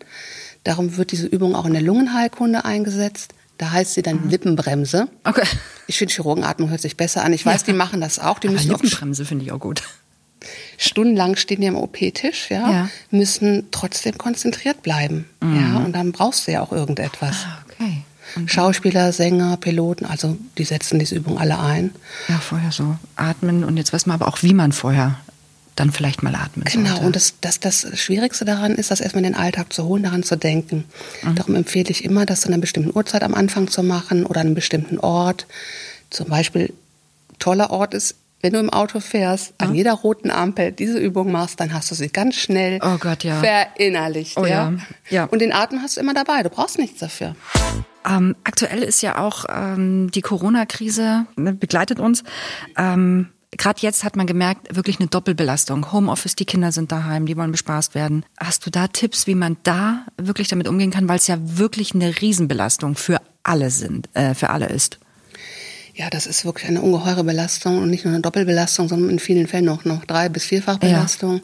Darum 0.64 0.96
wird 0.96 1.12
diese 1.12 1.26
Übung 1.26 1.54
auch 1.54 1.64
in 1.66 1.74
der 1.74 1.82
Lungenheilkunde 1.82 2.64
eingesetzt. 2.64 3.34
Da 3.58 3.70
heißt 3.70 3.94
sie 3.94 4.02
dann 4.02 4.28
Lippenbremse. 4.28 5.08
Okay. 5.24 5.46
Ich 5.86 5.96
finde, 5.98 6.12
Chirurgenatmung 6.12 6.70
hört 6.70 6.80
sich 6.80 6.96
besser 6.96 7.24
an. 7.24 7.32
Ich 7.32 7.46
weiß, 7.46 7.62
Ja. 7.62 7.66
die 7.68 7.72
machen 7.72 8.00
das 8.00 8.18
auch. 8.18 8.38
Die 8.40 8.48
Aber 8.48 8.56
müssen 8.56 8.74
auch 8.74 8.82
Lippenbremse 8.82 9.24
finde 9.24 9.44
ich 9.44 9.52
auch 9.52 9.60
gut. 9.60 9.82
stundenlang 10.78 11.36
stehen 11.36 11.60
die 11.60 11.68
am 11.68 11.76
OP-Tisch, 11.76 12.50
ja, 12.50 12.70
Ja. 12.70 12.88
müssen 13.10 13.68
trotzdem 13.70 14.18
konzentriert 14.18 14.82
bleiben. 14.82 15.24
Ja, 15.42 15.76
und 15.78 15.92
dann 15.92 16.12
brauchst 16.12 16.46
du 16.46 16.52
ja 16.52 16.62
auch 16.62 16.72
irgendetwas. 16.72 17.36
Ah, 17.46 17.64
Und 18.36 18.50
Schauspieler, 18.50 19.12
Sänger, 19.12 19.56
Piloten, 19.56 20.04
also 20.04 20.36
die 20.58 20.64
setzen 20.64 20.98
diese 20.98 21.14
Übung 21.14 21.38
alle 21.38 21.58
ein. 21.58 21.90
ja, 22.28 22.38
vorher 22.38 22.70
so 22.72 22.96
atmen 23.16 23.64
und 23.64 23.76
jetzt 23.76 23.92
weiß 23.92 24.06
man 24.06 24.14
aber 24.20 24.28
auch, 24.28 24.42
wie 24.42 24.54
man 24.54 24.72
vorher 24.72 25.18
dann 25.74 25.92
vielleicht 25.92 26.22
mal 26.22 26.34
atmen 26.34 26.64
Genau, 26.64 26.90
sollte. 26.90 27.06
und 27.06 27.16
das, 27.16 27.34
das, 27.42 27.60
das 27.60 27.86
Schwierigste 27.98 28.44
daran 28.46 28.72
ist, 28.76 28.90
das 28.90 29.00
erstmal 29.00 29.24
in 29.24 29.32
den 29.32 29.38
Alltag 29.40 29.72
zu 29.72 29.84
holen, 29.84 30.02
daran 30.02 30.22
zu 30.22 30.36
denken. 30.36 30.84
Darum 31.34 31.54
empfehle 31.54 31.90
ich 31.90 32.02
immer, 32.04 32.24
das 32.24 32.40
zu 32.42 32.48
einer 32.48 32.56
bestimmten 32.58 32.96
Uhrzeit 32.96 33.22
am 33.22 33.34
Anfang 33.34 33.68
zu 33.68 33.82
machen 33.82 34.24
oder 34.24 34.40
an 34.40 34.46
einem 34.46 34.54
bestimmten 34.54 34.98
Ort. 34.98 35.46
Zum 36.08 36.28
Beispiel, 36.28 36.72
toller 37.38 37.70
Ort 37.70 37.92
ist, 37.92 38.14
wenn 38.40 38.52
du 38.54 38.58
im 38.60 38.70
Auto 38.70 39.00
fährst, 39.00 39.52
an 39.58 39.74
jeder 39.74 39.92
roten 39.92 40.30
Ampel 40.30 40.72
diese 40.72 40.98
Übung 40.98 41.30
machst, 41.32 41.58
dann 41.60 41.72
hast 41.74 41.90
du 41.90 41.94
sie 41.94 42.08
ganz 42.08 42.36
schnell 42.36 42.78
Oh 42.82 42.96
Gott, 42.98 43.24
ja. 43.24 43.40
verinnerlicht. 43.40 44.38
Oh 44.38 44.44
ja. 44.46 44.70
ja, 44.70 44.76
ja. 45.10 45.24
Und 45.24 45.40
den 45.40 45.52
Atem 45.52 45.82
hast 45.82 45.96
du 45.96 46.00
immer 46.00 46.14
dabei, 46.14 46.42
du 46.42 46.48
brauchst 46.48 46.78
nichts 46.78 47.00
dafür. 47.00 47.34
Ähm, 48.08 48.36
aktuell 48.44 48.82
ist 48.82 49.02
ja 49.02 49.18
auch 49.18 49.44
ähm, 49.48 50.10
die 50.10 50.20
Corona-Krise 50.20 51.26
ne, 51.36 51.52
begleitet 51.52 51.98
uns. 51.98 52.22
Ähm, 52.76 53.28
Gerade 53.52 53.80
jetzt 53.80 54.04
hat 54.04 54.16
man 54.16 54.26
gemerkt, 54.26 54.74
wirklich 54.74 55.00
eine 55.00 55.08
Doppelbelastung. 55.08 55.92
Homeoffice, 55.92 56.34
die 56.34 56.44
Kinder 56.44 56.72
sind 56.72 56.92
daheim, 56.92 57.26
die 57.26 57.36
wollen 57.36 57.52
bespaßt 57.52 57.94
werden. 57.94 58.24
Hast 58.38 58.66
du 58.66 58.70
da 58.70 58.88
Tipps, 58.88 59.26
wie 59.26 59.34
man 59.34 59.56
da 59.62 60.04
wirklich 60.18 60.48
damit 60.48 60.68
umgehen 60.68 60.90
kann, 60.90 61.08
weil 61.08 61.16
es 61.16 61.26
ja 61.26 61.38
wirklich 61.40 61.94
eine 61.94 62.20
Riesenbelastung 62.20 62.96
für 62.96 63.18
alle 63.44 63.70
sind, 63.70 64.08
äh, 64.14 64.34
für 64.34 64.50
alle 64.50 64.66
ist? 64.66 64.98
Ja, 65.94 66.10
das 66.10 66.26
ist 66.26 66.44
wirklich 66.44 66.68
eine 66.68 66.82
ungeheure 66.82 67.24
Belastung 67.24 67.78
und 67.78 67.88
nicht 67.88 68.04
nur 68.04 68.12
eine 68.12 68.20
Doppelbelastung, 68.20 68.88
sondern 68.88 69.08
in 69.08 69.18
vielen 69.18 69.46
Fällen 69.46 69.68
auch 69.70 69.84
noch 69.86 70.04
drei- 70.04 70.28
bis 70.28 70.44
vierfachbelastung. 70.44 71.40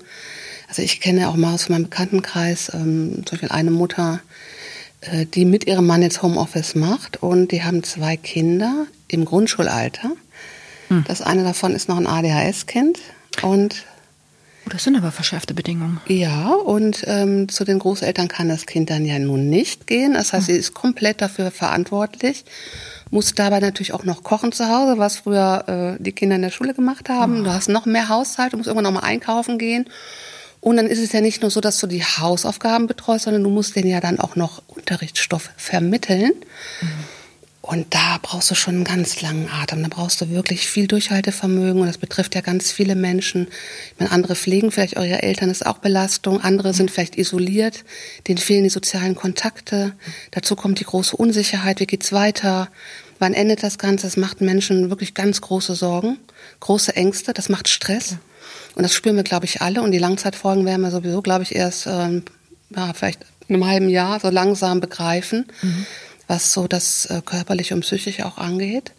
Also 0.69 0.83
ich 0.83 1.00
kenne 1.00 1.28
auch 1.28 1.37
mal 1.37 1.54
aus 1.54 1.71
meinem 1.71 1.85
Bekanntenkreis 1.85 2.71
ähm, 2.75 3.23
zum 3.25 3.38
Beispiel 3.38 3.49
eine 3.49 3.71
Mutter, 3.71 4.21
die 5.35 5.44
mit 5.44 5.66
ihrem 5.66 5.87
Mann 5.87 6.02
jetzt 6.02 6.23
Homeoffice 6.23 6.75
macht 6.75 7.23
und 7.23 7.50
die 7.52 7.64
haben 7.64 7.82
zwei 7.82 8.16
Kinder 8.16 8.87
im 9.09 9.25
Grundschulalter. 9.25 10.12
Das 11.09 11.23
eine 11.23 11.42
davon 11.42 11.75
ist 11.75 11.88
noch 11.88 11.97
ein 11.97 12.06
ADHS-Kind 12.06 12.99
und 13.42 13.85
Oh, 14.64 14.71
das 14.71 14.85
sind 14.85 14.94
aber 14.94 15.11
verschärfte 15.11 15.54
Bedingungen. 15.54 16.00
ja, 16.06 16.50
und 16.52 17.02
ähm, 17.09 17.49
zu 17.49 17.64
den 17.64 17.80
Großeltern 17.80 18.28
kann 18.28 18.49
das 18.49 18.64
Kind 18.64 18.90
dann 18.90 19.04
ja 19.04 19.18
nun 19.18 19.49
nicht 19.50 19.88
gehen. 19.88 20.14
Das 20.14 20.32
heißt, 20.32 20.47
sie 20.47 20.52
ist 20.52 20.73
komplett 20.73 21.21
dafür 21.21 21.50
verantwortlich, 21.50 22.44
muss 23.11 23.35
dabei 23.35 23.59
natürlich 23.59 23.92
auch 23.92 24.04
noch 24.04 24.23
kochen 24.23 24.52
zu 24.52 24.68
Hause, 24.68 24.99
was 24.99 25.16
früher 25.16 25.97
äh, 25.99 26.00
die 26.00 26.12
Kinder 26.12 26.37
in 26.37 26.42
der 26.42 26.50
Schule 26.50 26.75
gemacht 26.75 27.09
haben. 27.09 27.42
Du 27.42 27.52
hast 27.52 27.68
noch 27.71 27.87
mehr 27.87 28.09
Haushalt, 28.09 28.52
du 28.52 28.56
musst 28.56 28.68
irgendwann 28.68 28.92
noch 28.94 29.00
mal 29.00 29.06
einkaufen 29.06 29.59
gehen. 29.59 29.87
Und 30.62 30.76
dann 30.76 30.87
ist 30.87 31.00
es 31.00 31.11
ja 31.11 31.21
nicht 31.21 31.42
nur 31.42 31.50
so, 31.50 31.61
dass 31.61 31.78
du 31.78 31.88
die 31.88 32.04
Hausaufgaben 32.04 32.87
betreust, 32.87 33.25
sondern 33.25 33.42
du 33.42 33.50
musst 33.50 33.75
denen 33.75 33.88
ja 33.88 34.00
dann 34.00 34.21
auch 34.21 34.37
noch 34.37 34.62
Unterrichtsstoff 34.69 35.50
vermitteln. 35.57 36.33
Und 37.62 37.92
da 37.95 38.19
brauchst 38.23 38.49
du 38.52 38.54
schon 38.54 38.76
einen 38.76 38.85
ganz 38.85 39.23
langen 39.23 39.49
Atem. 39.49 39.83
Da 39.83 39.88
brauchst 39.88 40.21
du 40.21 40.31
wirklich 40.31 40.69
viel 40.69 40.87
Durchhaltevermögen. 40.87 41.81
Und 41.81 41.88
das 41.88 41.99
betrifft 41.99 42.37
ja 42.37 42.42
ganz 42.42 42.71
viele 42.71 42.95
Menschen. 42.95 43.49
Ich 43.49 43.99
meine, 43.99 44.12
andere 44.12 44.37
pflegen 44.37 44.71
vielleicht 44.71 44.97
eure 44.97 45.23
Eltern, 45.23 45.49
das 45.49 45.62
ist 45.62 45.66
auch 45.66 45.78
Belastung. 45.78 46.40
Andere 46.40 46.75
sind 46.75 46.92
vielleicht 46.92 47.16
isoliert. 47.16 47.85
Denen 48.28 48.38
fehlen 48.38 48.62
die 48.62 48.71
sozialen 48.71 49.16
Kontakte. 49.16 49.95
Dazu 50.31 50.54
kommt 50.54 50.78
die 50.78 50.85
große 50.85 51.16
Unsicherheit. 51.16 51.81
Wie 51.81 51.87
geht's 51.87 52.12
weiter? 52.12 52.69
Wann 53.19 53.35
endet 53.35 53.64
das 53.64 53.78
Ganze? 53.78 54.07
Das 54.07 54.16
macht 54.16 54.40
Menschen 54.40 54.90
wirklich 54.90 55.14
ganz 55.14 55.40
große 55.40 55.75
Sorgen, 55.75 56.19
große 56.61 56.95
Ängste. 56.95 57.33
Das 57.33 57.49
macht 57.49 57.69
Stress. 57.69 58.16
Und 58.75 58.83
das 58.83 58.95
spüren 58.95 59.17
wir, 59.17 59.23
glaube 59.23 59.45
ich, 59.45 59.61
alle. 59.61 59.83
Und 59.83 59.93
die 59.93 59.99
Langzeitfolgen 59.99 60.64
werden 60.64 60.83
wir 60.83 60.91
sowieso, 60.91 61.23
glaube 61.23 61.43
ich, 61.43 61.55
erst, 61.55 61.87
ähm, 61.87 62.25
ja, 62.75 62.93
vielleicht 62.95 63.21
einem 63.49 63.67
halben 63.67 63.88
Jahr 63.88 64.21
so 64.21 64.31
langsam 64.31 64.81
begreifen, 64.81 65.47
was 66.26 66.52
so 66.52 66.67
das 66.67 67.07
äh, 67.07 67.21
körperliche 67.25 67.75
und 67.75 67.83
psychische 67.83 68.25
auch 68.25 68.38
angeht. 68.38 68.93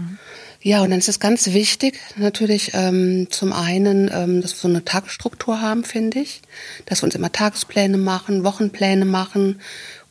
Ja, 0.61 0.81
und 0.81 0.91
dann 0.91 0.99
ist 0.99 1.09
es 1.09 1.19
ganz 1.19 1.47
wichtig, 1.47 1.99
natürlich 2.15 2.71
ähm, 2.73 3.27
zum 3.29 3.51
einen, 3.51 4.09
ähm, 4.13 4.41
dass 4.41 4.53
wir 4.53 4.59
so 4.59 4.67
eine 4.69 4.85
Tagesstruktur 4.85 5.59
haben, 5.59 5.83
finde 5.83 6.19
ich, 6.19 6.41
dass 6.85 7.01
wir 7.01 7.05
uns 7.05 7.15
immer 7.15 7.31
Tagespläne 7.31 7.97
machen, 7.97 8.45
Wochenpläne 8.45 9.03
machen 9.03 9.59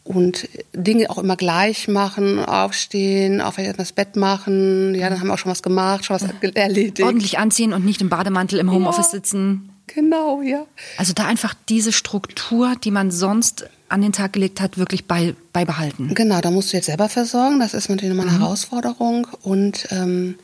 und 0.04 0.49
Dinge 0.75 1.11
auch 1.11 1.18
immer 1.18 1.37
gleich 1.37 1.87
machen, 1.88 2.44
aufstehen, 2.44 3.40
auf 3.40 3.56
das 3.76 3.92
Bett 3.92 4.16
machen. 4.16 4.94
Ja, 4.94 5.09
dann 5.09 5.21
haben 5.21 5.28
wir 5.28 5.35
auch 5.35 5.38
schon 5.38 5.52
was 5.52 5.62
gemacht, 5.62 6.04
schon 6.04 6.16
was 6.16 6.25
erledigt. 6.54 7.02
Ordentlich 7.02 7.38
anziehen 7.38 7.73
und 7.73 7.85
nicht 7.85 8.00
im 8.00 8.09
Bademantel 8.09 8.59
im 8.59 8.71
Homeoffice 8.73 9.06
Ja. 9.06 9.18
sitzen. 9.18 9.68
Genau, 9.88 10.40
ja. 10.42 10.64
Also 10.97 11.12
da 11.12 11.26
einfach 11.26 11.54
diese 11.68 11.92
Struktur, 11.92 12.75
die 12.82 12.90
man 12.90 13.11
sonst 13.11 13.68
an 13.88 14.00
den 14.00 14.12
Tag 14.12 14.32
gelegt 14.32 14.61
hat, 14.61 14.78
wirklich 14.78 15.04
bei, 15.06 15.35
beibehalten. 15.52 16.14
Genau, 16.14 16.40
da 16.40 16.50
musst 16.50 16.73
du 16.73 16.78
jetzt 16.78 16.87
selber 16.87 17.09
versorgen. 17.11 17.61
Das 17.61 17.75
ist 17.75 17.90
natürlich 17.90 18.14
nochmal 18.14 18.28
eine 18.32 18.40
Herausforderung. 18.40 19.26
Und 19.42 19.87
ähm, 19.90 20.37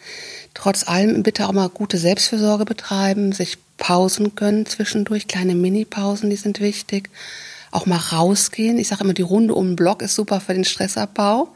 trotz 0.55 0.87
allem 0.87 1.23
bitte 1.23 1.49
auch 1.49 1.53
mal 1.53 1.69
gute 1.71 1.97
Selbstfürsorge 1.97 2.67
betreiben, 2.67 3.33
sich 3.33 3.57
Pausen 3.79 4.35
gönnen 4.35 4.67
zwischendurch, 4.67 5.29
kleine 5.29 5.55
Mini-Pausen, 5.55 6.29
die 6.29 6.37
sind 6.37 6.61
wichtig. 6.61 7.09
Auch 7.71 7.87
mal 7.87 7.97
rausgehen. 7.99 8.79
Ich 8.79 8.89
sage 8.89 9.05
immer, 9.05 9.13
die 9.15 9.23
Runde 9.23 9.55
um 9.55 9.69
den 9.71 9.77
Block 9.77 10.01
ist 10.03 10.15
super 10.15 10.41
für 10.41 10.55
den 10.55 10.65
Stressabbau, 10.65 11.49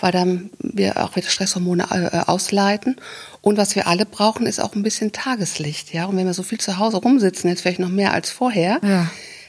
weil 0.00 0.12
dann 0.12 0.50
wir 0.58 1.02
auch 1.02 1.16
wieder 1.16 1.28
Stresshormone 1.28 1.86
äh, 1.90 2.18
ausleiten. 2.30 2.96
Und 3.40 3.56
was 3.56 3.74
wir 3.76 3.86
alle 3.86 4.04
brauchen, 4.06 4.46
ist 4.46 4.60
auch 4.60 4.74
ein 4.74 4.82
bisschen 4.82 5.12
Tageslicht. 5.12 5.94
Ja, 5.94 6.06
und 6.06 6.16
wenn 6.16 6.26
wir 6.26 6.34
so 6.34 6.42
viel 6.42 6.58
zu 6.58 6.78
Hause 6.78 6.98
rumsitzen, 6.98 7.48
jetzt 7.48 7.62
vielleicht 7.62 7.78
noch 7.80 7.88
mehr 7.88 8.12
als 8.12 8.28
vorher, 8.30 8.80
Ja. 8.82 9.08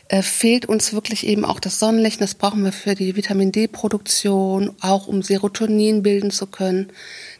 äh, 0.09 0.21
fehlt 0.21 0.65
uns 0.67 0.93
wirklich 0.93 1.27
eben 1.27 1.43
auch 1.43 1.59
das 1.59 1.79
Sonnenlicht. 1.79 2.21
Das 2.21 2.35
brauchen 2.35 2.63
wir 2.63 2.71
für 2.71 2.95
die 2.95 3.15
Vitamin 3.17 3.51
D-Produktion, 3.51 4.71
auch 4.81 5.07
um 5.07 5.21
Serotonin 5.21 6.03
bilden 6.03 6.31
zu 6.31 6.47
können. 6.47 6.87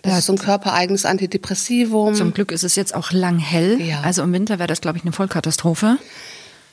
Das 0.01 0.11
Ja, 0.13 0.19
ist 0.19 0.25
so 0.25 0.33
ein 0.33 0.39
körpereigenes 0.39 1.05
Antidepressivum. 1.05 2.15
Zum 2.15 2.33
Glück 2.33 2.51
ist 2.51 2.63
es 2.63 2.75
jetzt 2.75 2.93
auch 2.95 3.11
lang 3.11 3.39
hell. 3.39 3.79
Ja. 3.81 4.01
Also 4.01 4.23
im 4.23 4.33
Winter 4.33 4.59
wäre 4.59 4.67
das, 4.67 4.81
glaube 4.81 4.97
ich, 4.97 5.03
eine 5.03 5.13
Vollkatastrophe. 5.13 5.97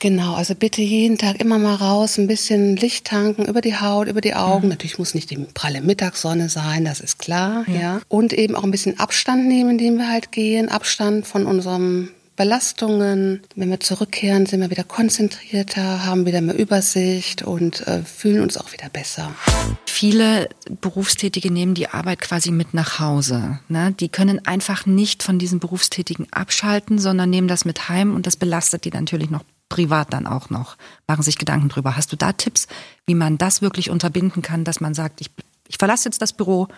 Genau, 0.05 0.35
also 0.35 0.53
bitte 0.53 0.83
jeden 0.83 1.17
Tag 1.17 1.41
immer 1.41 1.57
mal 1.57 1.73
raus, 1.73 2.19
ein 2.19 2.27
bisschen 2.27 2.75
Licht 2.75 3.07
tanken 3.07 3.45
über 3.45 3.59
die 3.59 3.75
Haut, 3.75 4.07
über 4.07 4.21
die 4.21 4.33
Mhm. 4.33 4.37
Augen. 4.37 4.67
Natürlich 4.67 4.99
muss 4.99 5.15
nicht 5.15 5.31
die 5.31 5.37
pralle 5.55 5.81
Mittagssonne 5.81 6.47
sein, 6.47 6.85
das 6.85 6.99
ist 6.99 7.17
klar, 7.17 7.65
ja. 7.67 8.01
Und 8.07 8.31
eben 8.31 8.55
auch 8.55 8.63
ein 8.63 8.69
bisschen 8.69 8.99
Abstand 8.99 9.47
nehmen, 9.47 9.71
indem 9.71 9.97
wir 9.97 10.07
halt 10.07 10.31
gehen, 10.31 10.69
Abstand 10.69 11.25
von 11.25 11.47
unseren 11.47 12.11
Belastungen. 12.35 13.41
Wenn 13.55 13.71
wir 13.71 13.79
zurückkehren, 13.79 14.45
sind 14.45 14.59
wir 14.59 14.69
wieder 14.69 14.83
konzentrierter, 14.83 16.05
haben 16.05 16.27
wieder 16.27 16.41
mehr 16.41 16.55
Übersicht 16.55 17.41
und 17.41 17.87
äh, 17.87 18.03
fühlen 18.03 18.41
uns 18.41 18.57
auch 18.57 18.73
wieder 18.73 18.89
besser. 18.89 19.33
Viele 19.87 20.49
Berufstätige 20.81 21.51
nehmen 21.51 21.73
die 21.73 21.87
Arbeit 21.87 22.21
quasi 22.21 22.51
mit 22.51 22.75
nach 22.75 22.99
Hause. 22.99 23.57
Ne? 23.69 23.95
Die 23.99 24.09
können 24.09 24.45
einfach 24.45 24.85
nicht 24.85 25.23
von 25.23 25.39
diesen 25.39 25.59
Berufstätigen 25.59 26.27
abschalten, 26.29 26.99
sondern 26.99 27.31
nehmen 27.31 27.47
das 27.47 27.65
mit 27.65 27.89
heim 27.89 28.13
und 28.13 28.27
das 28.27 28.35
belastet 28.35 28.85
die 28.85 28.91
natürlich 28.91 29.31
noch 29.31 29.41
privat 29.75 30.13
dann 30.13 30.25
auch 30.25 30.49
noch. 30.49 30.77
Machen 31.05 31.21
sich 31.21 31.37
Gedanken 31.37 31.67
drüber. 31.67 31.97
Hast 31.97 32.09
du 32.13 32.15
da 32.15 32.31
Tipps, 32.31 32.67
wie 33.05 33.13
man 33.13 33.37
das 33.37 33.61
wirklich 33.61 33.89
unterbinden 33.89 34.41
kann, 34.41 34.63
dass 34.63 34.79
man 34.79 34.93
sagt, 34.93 35.19
ich, 35.19 35.29
ich 35.67 35.75
verlasse 35.77 36.07
jetzt 36.07 36.21
das 36.21 36.31
Büro 36.31 36.69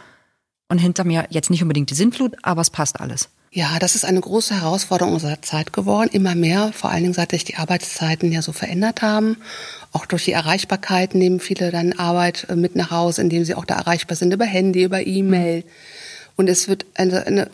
und 0.68 0.80
hinter 0.80 1.04
mir 1.04 1.27
jetzt 1.30 1.51
nicht 1.51 1.62
unbedingt 1.62 1.92
die 1.92 1.96
Sintflut, 1.96 2.36
aber 2.42 2.62
es 2.62 2.72
passt 2.72 3.00
alles. 3.00 3.30
Ja, 3.51 3.77
das 3.77 3.94
ist 3.94 4.04
eine 4.04 4.20
große 4.20 4.56
Herausforderung 4.56 5.13
unserer 5.13 5.42
Zeit 5.44 5.74
geworden. 5.74 6.10
Immer 6.12 6.34
mehr, 6.34 6.74
vor 6.74 6.89
allen 6.89 7.04
Dingen 7.04 7.13
seit 7.13 7.30
sich 7.32 7.44
die 7.44 7.56
Arbeitszeiten 7.56 8.32
ja 8.32 8.42
so 8.42 8.51
verändert 8.51 9.04
haben. 9.04 9.38
Auch 9.92 10.08
durch 10.08 10.25
die 10.25 10.32
Erreichbarkeit 10.34 11.13
nehmen 11.13 11.39
viele 11.39 11.70
dann 11.70 11.94
Arbeit 11.94 12.48
äh, 12.50 12.56
mit 12.56 12.75
nach 12.75 12.89
Hause, 12.89 13.22
indem 13.22 13.46
sie 13.46 13.54
auch 13.54 13.66
da 13.66 13.75
erreichbar 13.75 14.18
sind 14.18 14.34
über 14.34 14.46
Handy, 14.46 14.84
über 14.84 15.06
E-Mail. 15.06 15.63
Und 16.36 16.50
es 16.50 16.68
wird 16.68 16.86
eine, 16.96 17.27
eine, 17.27 17.50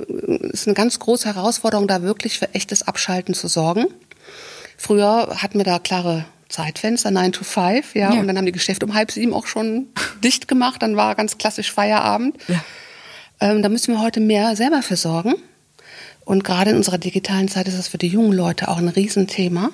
es 0.54 0.62
ist 0.62 0.68
eine 0.68 0.74
ganz 0.74 1.00
große 1.00 1.28
Herausforderung, 1.28 1.88
da 1.88 2.02
wirklich 2.02 2.40
für 2.40 2.54
echtes 2.54 2.84
Abschalten 2.84 3.34
zu 3.34 3.50
sorgen. 3.50 3.88
Früher 4.84 5.38
hatten 5.42 5.58
wir 5.58 5.64
da 5.64 5.80
klare 5.80 6.26
Zeitfenster, 6.50 7.10
9 7.10 7.32
to 7.32 7.46
5, 7.46 7.96
ja, 7.96 8.14
Ja. 8.14 8.20
und 8.20 8.28
dann 8.28 8.38
haben 8.38 8.46
die 8.46 8.52
Geschäfte 8.52 8.86
um 8.86 8.94
halb 8.94 9.12
sieben 9.12 9.34
auch 9.34 9.48
schon 9.48 9.88
dicht 10.24 10.50
gemacht, 10.50 10.82
dann 10.82 10.98
war 10.98 11.16
ganz 11.16 11.38
klassisch 11.38 11.72
Feierabend. 11.72 12.36
Ja. 12.50 12.62
Ähm, 13.40 13.62
da 13.62 13.70
müssen 13.70 13.94
wir 13.94 14.02
heute 14.02 14.20
mehr 14.20 14.58
selber 14.58 14.82
für 14.84 14.98
sorgen. 14.98 15.36
Und 16.26 16.44
gerade 16.44 16.72
in 16.72 16.76
unserer 16.78 16.98
digitalen 16.98 17.48
Zeit 17.48 17.70
ist 17.70 17.78
das 17.78 17.88
für 17.88 17.98
die 17.98 18.08
jungen 18.08 18.34
Leute 18.34 18.68
auch 18.68 18.78
ein 18.78 18.90
Riesenthema. 18.90 19.70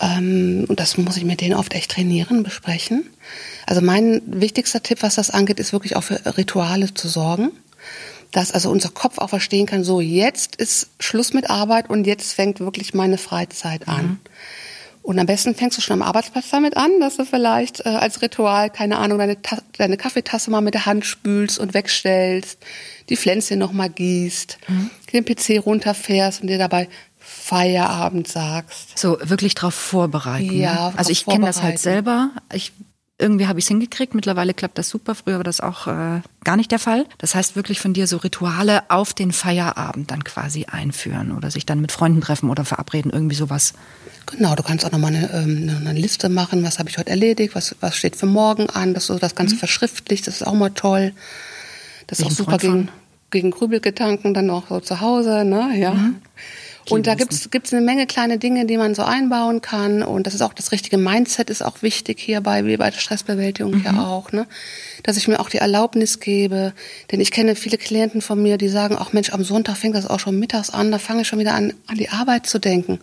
Ähm, 0.00 0.66
und 0.68 0.78
das 0.78 0.96
muss 0.96 1.16
ich 1.16 1.24
mit 1.24 1.40
denen 1.40 1.54
oft 1.54 1.74
echt 1.74 1.90
trainieren, 1.90 2.44
besprechen. 2.44 3.04
Also 3.66 3.80
mein 3.80 4.22
wichtigster 4.26 4.82
Tipp, 4.84 4.98
was 5.02 5.16
das 5.16 5.30
angeht, 5.30 5.58
ist 5.58 5.72
wirklich 5.72 5.96
auch 5.96 6.02
für 6.04 6.20
Rituale 6.36 6.94
zu 6.94 7.08
sorgen. 7.08 7.50
Dass 8.34 8.50
also 8.50 8.68
unser 8.68 8.88
Kopf 8.88 9.18
auch 9.18 9.30
verstehen 9.30 9.64
kann, 9.66 9.84
so 9.84 10.00
jetzt 10.00 10.56
ist 10.56 10.88
Schluss 10.98 11.32
mit 11.32 11.48
Arbeit 11.48 11.88
und 11.88 12.04
jetzt 12.04 12.32
fängt 12.32 12.58
wirklich 12.58 12.92
meine 12.92 13.16
Freizeit 13.16 13.86
an. 13.86 14.18
Und 15.02 15.18
am 15.18 15.26
besten 15.26 15.54
fängst 15.54 15.78
du 15.78 15.82
schon 15.82 16.00
am 16.00 16.02
Arbeitsplatz 16.02 16.48
damit 16.50 16.76
an, 16.76 16.98
dass 16.98 17.18
du 17.18 17.24
vielleicht 17.24 17.86
äh, 17.86 17.90
als 17.90 18.22
Ritual, 18.22 18.70
keine 18.70 18.96
Ahnung, 18.98 19.18
deine, 19.18 19.40
Ta 19.40 19.58
deine 19.78 19.96
Kaffeetasse 19.96 20.50
mal 20.50 20.62
mit 20.62 20.74
der 20.74 20.86
Hand 20.86 21.04
spülst 21.04 21.58
und 21.58 21.74
wegstellst, 21.74 22.58
die 23.08 23.16
Pflänzchen 23.16 23.58
noch 23.58 23.72
mal 23.72 23.88
gießt, 23.88 24.58
den 25.12 25.24
PC 25.24 25.64
runterfährst 25.64 26.40
und 26.40 26.48
dir 26.48 26.58
dabei 26.58 26.88
Feierabend 27.18 28.28
sagst. 28.28 28.98
So 28.98 29.18
wirklich 29.22 29.54
darauf 29.54 29.74
vorbereiten. 29.74 30.58
Ja, 30.58 30.72
ne? 30.72 30.80
drauf 30.80 30.94
Also 30.96 31.12
ich 31.12 31.24
kenne 31.24 31.46
das 31.46 31.62
halt 31.62 31.78
selber. 31.78 32.30
Ich, 32.52 32.72
irgendwie 33.18 33.46
habe 33.46 33.58
ich 33.58 33.64
es 33.64 33.68
hingekriegt. 33.68 34.14
Mittlerweile 34.14 34.54
klappt 34.54 34.76
das 34.76 34.88
super. 34.88 35.14
Früher 35.14 35.36
war 35.36 35.44
das 35.44 35.60
auch 35.60 35.86
äh, 35.86 36.20
gar 36.42 36.56
nicht 36.56 36.72
der 36.72 36.78
Fall. 36.78 37.06
Das 37.18 37.34
heißt 37.34 37.54
wirklich 37.54 37.80
von 37.80 37.92
dir 37.92 38.06
so 38.06 38.16
Rituale 38.16 38.82
auf 38.90 39.14
den 39.14 39.32
Feierabend 39.32 40.10
dann 40.10 40.24
quasi 40.24 40.64
einführen 40.64 41.32
oder 41.32 41.50
sich 41.50 41.64
dann 41.64 41.80
mit 41.80 41.92
Freunden 41.92 42.20
treffen 42.20 42.50
oder 42.50 42.64
verabreden, 42.64 43.12
irgendwie 43.12 43.36
sowas. 43.36 43.74
Genau, 44.26 44.54
du 44.56 44.62
kannst 44.62 44.84
auch 44.84 44.90
noch 44.90 44.98
mal 44.98 45.14
eine, 45.14 45.30
ähm, 45.32 45.68
eine 45.68 45.90
eine 45.90 46.00
Liste 46.00 46.28
machen, 46.28 46.64
was 46.64 46.78
habe 46.78 46.88
ich 46.88 46.98
heute 46.98 47.10
erledigt, 47.10 47.54
was, 47.54 47.76
was 47.80 47.96
steht 47.96 48.16
für 48.16 48.26
morgen 48.26 48.68
an, 48.70 48.94
dass 48.94 49.06
du 49.06 49.14
das 49.14 49.34
Ganze 49.34 49.56
verschriftlicht, 49.56 50.26
das 50.26 50.36
ist 50.36 50.46
auch 50.46 50.54
mal 50.54 50.70
toll. 50.70 51.12
Das 52.06 52.18
ist 52.20 52.26
auch 52.26 52.30
super 52.30 52.58
gegen, 52.58 52.88
gegen 53.30 53.50
Grübelgedanken, 53.50 54.34
dann 54.34 54.50
auch 54.50 54.68
so 54.68 54.80
zu 54.80 55.00
Hause, 55.00 55.44
ne, 55.44 55.72
ja. 55.76 55.94
Und 56.90 57.06
da 57.06 57.14
gibt's 57.14 57.50
gibt's 57.50 57.72
eine 57.72 57.82
Menge 57.82 58.06
kleine 58.06 58.38
Dinge, 58.38 58.66
die 58.66 58.76
man 58.76 58.94
so 58.94 59.02
einbauen 59.02 59.60
kann. 59.60 60.02
Und 60.02 60.26
das 60.26 60.34
ist 60.34 60.42
auch 60.42 60.52
das 60.52 60.70
richtige 60.72 60.98
Mindset 60.98 61.48
ist 61.48 61.62
auch 61.62 61.82
wichtig 61.82 62.20
hierbei, 62.20 62.66
wie 62.66 62.76
bei 62.76 62.90
der 62.90 62.98
Stressbewältigung 62.98 63.82
ja 63.82 64.06
auch, 64.06 64.32
ne? 64.32 64.46
Dass 65.02 65.16
ich 65.16 65.26
mir 65.26 65.40
auch 65.40 65.48
die 65.48 65.58
Erlaubnis 65.58 66.20
gebe. 66.20 66.72
Denn 67.10 67.20
ich 67.20 67.30
kenne 67.30 67.56
viele 67.56 67.78
Klienten 67.78 68.20
von 68.20 68.42
mir, 68.42 68.58
die 68.58 68.68
sagen, 68.68 68.96
ach 68.98 69.12
Mensch, 69.12 69.32
am 69.32 69.44
Sonntag 69.44 69.76
fängt 69.76 69.96
das 69.96 70.06
auch 70.06 70.20
schon 70.20 70.38
mittags 70.38 70.70
an, 70.70 70.92
da 70.92 70.98
fange 70.98 71.22
ich 71.22 71.28
schon 71.28 71.38
wieder 71.38 71.54
an, 71.54 71.72
an 71.86 71.96
die 71.96 72.10
Arbeit 72.10 72.46
zu 72.46 72.58
denken. 72.58 72.98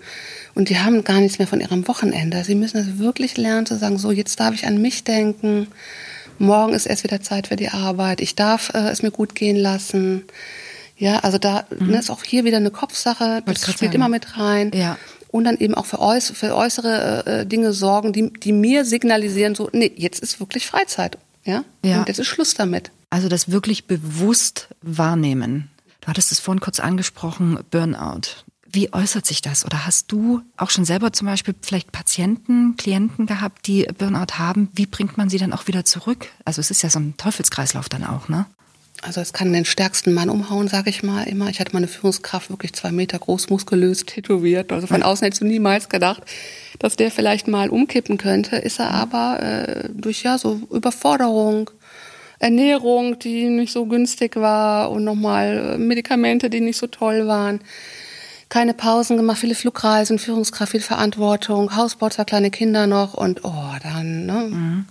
Und 0.54 0.70
die 0.70 0.78
haben 0.78 1.04
gar 1.04 1.20
nichts 1.20 1.40
mehr 1.40 1.48
von 1.48 1.62
ihrem 1.62 1.88
Wochenende. 1.88 2.44
Sie 2.44 2.56
müssen 2.56 2.78
es 2.78 3.00
wirklich 3.00 3.38
lernen 3.38 3.66
zu 3.66 3.78
sagen, 3.78 3.98
so, 3.98 4.12
jetzt 4.12 4.40
darf 4.40 4.54
ich 4.54 4.68
an 4.68 4.82
mich 4.82 5.04
denken. 5.04 5.68
Morgen 6.38 6.74
ist 6.74 6.88
erst 6.88 7.04
wieder 7.04 7.22
Zeit 7.22 7.48
für 7.48 7.56
die 7.56 7.70
Arbeit. 7.70 8.22
Ich 8.22 8.36
darf 8.36 8.74
äh, 8.74 8.90
es 8.90 9.04
mir 9.04 9.12
gut 9.12 9.36
gehen 9.36 9.58
lassen. 9.58 10.24
Ja, 11.02 11.18
also 11.22 11.40
da 11.40 11.66
ne, 11.80 11.98
ist 11.98 12.12
auch 12.12 12.24
hier 12.24 12.46
wieder 12.46 12.58
eine 12.58 12.70
Kopfsache. 12.70 13.42
Das 13.44 13.64
spielt 13.64 13.80
sagen. 13.80 13.94
immer 13.94 14.08
mit 14.08 14.38
rein. 14.38 14.72
Ja. 14.72 15.00
Und 15.30 15.46
dann 15.46 15.58
eben 15.58 15.74
auch 15.74 15.88
für, 15.88 16.00
äuß 16.00 16.30
für 16.36 16.56
äußere 16.56 17.26
äh, 17.26 17.46
Dinge 17.48 17.74
sorgen, 17.74 18.14
die, 18.14 18.32
die 18.32 18.52
mir 18.52 18.86
signalisieren, 18.86 19.56
so, 19.56 19.68
nee, 19.74 19.92
jetzt 19.96 20.22
ist 20.22 20.40
wirklich 20.40 20.68
Freizeit. 20.68 21.18
Ja? 21.44 21.64
Ja. 21.84 22.02
Und 22.02 22.08
jetzt 22.08 22.20
ist 22.20 22.28
Schluss 22.28 22.54
damit. 22.54 22.92
Also 23.10 23.30
das 23.30 23.50
wirklich 23.50 23.88
bewusst 23.88 24.68
wahrnehmen. 24.84 25.72
Du 26.02 26.08
hattest 26.08 26.32
es 26.32 26.40
vorhin 26.40 26.60
kurz 26.62 26.80
angesprochen, 26.80 27.58
Burnout. 27.72 28.44
Wie 28.72 28.94
äußert 28.94 29.26
sich 29.26 29.42
das? 29.42 29.66
Oder 29.66 29.88
hast 29.88 30.12
du 30.12 30.42
auch 30.56 30.70
schon 30.70 30.86
selber 30.86 31.12
zum 31.14 31.26
Beispiel 31.26 31.56
vielleicht 31.64 31.92
Patienten, 31.92 32.78
Klienten 32.78 33.26
gehabt, 33.26 33.66
die 33.66 33.88
Burnout 33.98 34.38
haben? 34.38 34.70
Wie 34.76 34.86
bringt 34.86 35.18
man 35.18 35.32
sie 35.32 35.40
dann 35.40 35.52
auch 35.52 35.66
wieder 35.66 35.84
zurück? 35.84 36.28
Also 36.46 36.62
es 36.62 36.70
ist 36.70 36.84
ja 36.84 36.92
so 36.92 37.00
ein 37.00 37.18
Teufelskreislauf 37.18 37.90
dann 37.90 38.06
auch, 38.06 38.30
ne? 38.30 38.46
Also 39.04 39.20
es 39.20 39.34
kann 39.34 39.52
den 39.52 39.66
stärksten 39.66 40.14
Mann 40.14 40.30
umhauen, 40.30 40.68
sage 40.68 40.92
ich 40.92 41.02
mal 41.02 41.24
immer. 41.24 41.50
Ich 41.50 41.60
hatte 41.60 41.74
meine 41.74 41.88
Führungskraft 41.88 42.52
wirklich 42.52 42.74
zwei 42.74 42.92
Meter 42.92 43.18
groß, 43.18 43.50
muskulös, 43.50 44.06
tätowiert. 44.06 44.72
Also 44.72 44.86
von 44.86 45.02
außen 45.02 45.26
hättest 45.26 45.42
du 45.42 45.46
niemals 45.46 45.90
gedacht, 45.90 46.22
dass 46.78 46.98
der 46.98 47.10
vielleicht 47.10 47.48
mal 47.48 47.70
umkippen 47.70 48.18
könnte. 48.18 48.58
Ist 48.58 48.80
er 48.80 48.92
aber 48.92 49.42
äh, 49.42 49.90
durch 49.90 50.22
ja 50.22 50.38
so 50.38 50.62
Überforderung, 50.70 51.72
Ernährung, 52.38 53.18
die 53.18 53.50
nicht 53.50 53.74
so 53.74 53.88
günstig 53.88 54.36
war 54.36 54.92
und 54.92 55.04
nochmal 55.04 55.74
äh, 55.74 55.78
Medikamente, 55.80 56.52
die 56.52 56.62
nicht 56.62 56.78
so 56.78 56.86
toll 56.86 57.26
waren. 57.26 57.60
Keine 58.50 58.76
Pausen 58.76 59.18
gemacht, 59.18 59.40
viele 59.40 59.56
Flugreisen, 59.56 60.20
Führungskraft, 60.20 60.74
viel 60.74 60.82
Verantwortung, 60.82 61.76
Hausbau, 61.76 62.10
zwei 62.10 62.26
kleine 62.26 62.52
Kinder 62.52 62.86
noch 62.86 63.16
und 63.16 63.46
oh, 63.46 63.74
dann, 63.82 64.26
ne? 64.26 64.86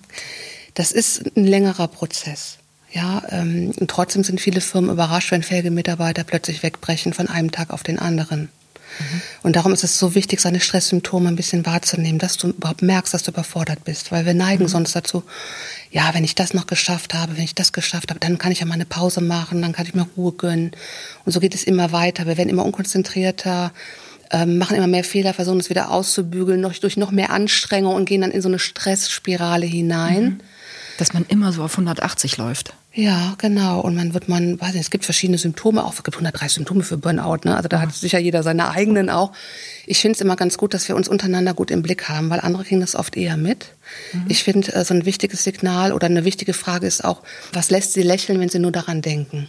Das 0.74 0.92
ist 0.92 1.36
ein 1.36 1.44
längerer 1.44 1.86
Prozess. 1.86 2.58
Ja, 2.92 3.22
ähm, 3.30 3.72
und 3.78 3.88
trotzdem 3.90 4.24
sind 4.24 4.40
viele 4.40 4.60
Firmen 4.60 4.90
überrascht, 4.90 5.30
wenn 5.30 5.42
fähige 5.42 5.70
Mitarbeiter 5.70 6.24
plötzlich 6.24 6.62
wegbrechen 6.62 7.12
von 7.12 7.28
einem 7.28 7.52
Tag 7.52 7.70
auf 7.70 7.82
den 7.82 7.98
anderen. 7.98 8.48
Und 9.42 9.56
darum 9.56 9.72
ist 9.72 9.84
es 9.84 9.98
so 9.98 10.14
wichtig, 10.14 10.40
seine 10.40 10.60
Stresssymptome 10.60 11.28
ein 11.28 11.36
bisschen 11.36 11.64
wahrzunehmen, 11.64 12.18
dass 12.18 12.36
du 12.36 12.48
überhaupt 12.48 12.82
merkst, 12.82 13.14
dass 13.14 13.22
du 13.22 13.30
überfordert 13.30 13.84
bist. 13.84 14.12
Weil 14.12 14.26
wir 14.26 14.34
neigen 14.34 14.68
sonst 14.68 14.94
dazu, 14.94 15.22
ja, 15.90 16.12
wenn 16.12 16.24
ich 16.24 16.34
das 16.34 16.54
noch 16.54 16.66
geschafft 16.66 17.14
habe, 17.14 17.36
wenn 17.36 17.44
ich 17.44 17.54
das 17.54 17.72
geschafft 17.72 18.10
habe, 18.10 18.20
dann 18.20 18.38
kann 18.38 18.52
ich 18.52 18.60
ja 18.60 18.66
mal 18.66 18.74
eine 18.74 18.84
Pause 18.84 19.20
machen, 19.20 19.62
dann 19.62 19.72
kann 19.72 19.86
ich 19.86 19.94
mir 19.94 20.06
Ruhe 20.16 20.32
gönnen. 20.32 20.72
Und 21.24 21.32
so 21.32 21.40
geht 21.40 21.54
es 21.54 21.64
immer 21.64 21.92
weiter. 21.92 22.26
Wir 22.26 22.36
werden 22.36 22.50
immer 22.50 22.64
unkonzentrierter, 22.64 23.72
ähm, 24.30 24.58
machen 24.58 24.76
immer 24.76 24.86
mehr 24.86 25.04
Fehler, 25.04 25.34
versuchen 25.34 25.60
es 25.60 25.70
wieder 25.70 25.90
auszubügeln, 25.90 26.60
noch, 26.60 26.74
durch 26.74 26.96
noch 26.96 27.10
mehr 27.10 27.30
Anstrengung 27.30 27.94
und 27.94 28.04
gehen 28.06 28.20
dann 28.20 28.30
in 28.30 28.42
so 28.42 28.48
eine 28.48 28.58
Stressspirale 28.58 29.66
hinein. 29.66 30.42
Dass 30.98 31.14
man 31.14 31.24
immer 31.26 31.52
so 31.52 31.62
auf 31.62 31.72
180 31.72 32.36
läuft. 32.36 32.74
Ja, 32.92 33.34
genau. 33.38 33.80
Und 33.80 33.94
man 33.94 34.14
wird 34.14 34.28
man, 34.28 34.60
weiß 34.60 34.72
nicht, 34.72 34.82
es 34.82 34.90
gibt 34.90 35.04
verschiedene 35.04 35.38
Symptome 35.38 35.84
auch. 35.84 35.92
Es 35.94 36.02
gibt 36.02 36.16
130 36.16 36.54
Symptome 36.54 36.82
für 36.82 36.96
Burnout, 36.96 37.38
ne? 37.44 37.56
Also 37.56 37.68
da 37.68 37.80
hat 37.80 37.94
sicher 37.94 38.18
jeder 38.18 38.42
seine 38.42 38.70
eigenen 38.70 39.10
auch. 39.10 39.32
Ich 39.86 40.00
finde 40.00 40.16
es 40.16 40.20
immer 40.20 40.34
ganz 40.34 40.58
gut, 40.58 40.74
dass 40.74 40.88
wir 40.88 40.96
uns 40.96 41.08
untereinander 41.08 41.54
gut 41.54 41.70
im 41.70 41.82
Blick 41.82 42.08
haben, 42.08 42.30
weil 42.30 42.40
andere 42.40 42.64
kriegen 42.64 42.80
das 42.80 42.96
oft 42.96 43.16
eher 43.16 43.36
mit. 43.36 43.74
Ich 44.28 44.42
finde, 44.42 44.74
äh, 44.74 44.84
so 44.84 44.92
ein 44.92 45.06
wichtiges 45.06 45.44
Signal 45.44 45.92
oder 45.92 46.06
eine 46.06 46.24
wichtige 46.24 46.52
Frage 46.52 46.86
ist 46.88 47.04
auch, 47.04 47.22
was 47.52 47.70
lässt 47.70 47.92
sie 47.92 48.02
lächeln, 48.02 48.40
wenn 48.40 48.48
sie 48.48 48.58
nur 48.58 48.72
daran 48.72 49.02
denken? 49.02 49.48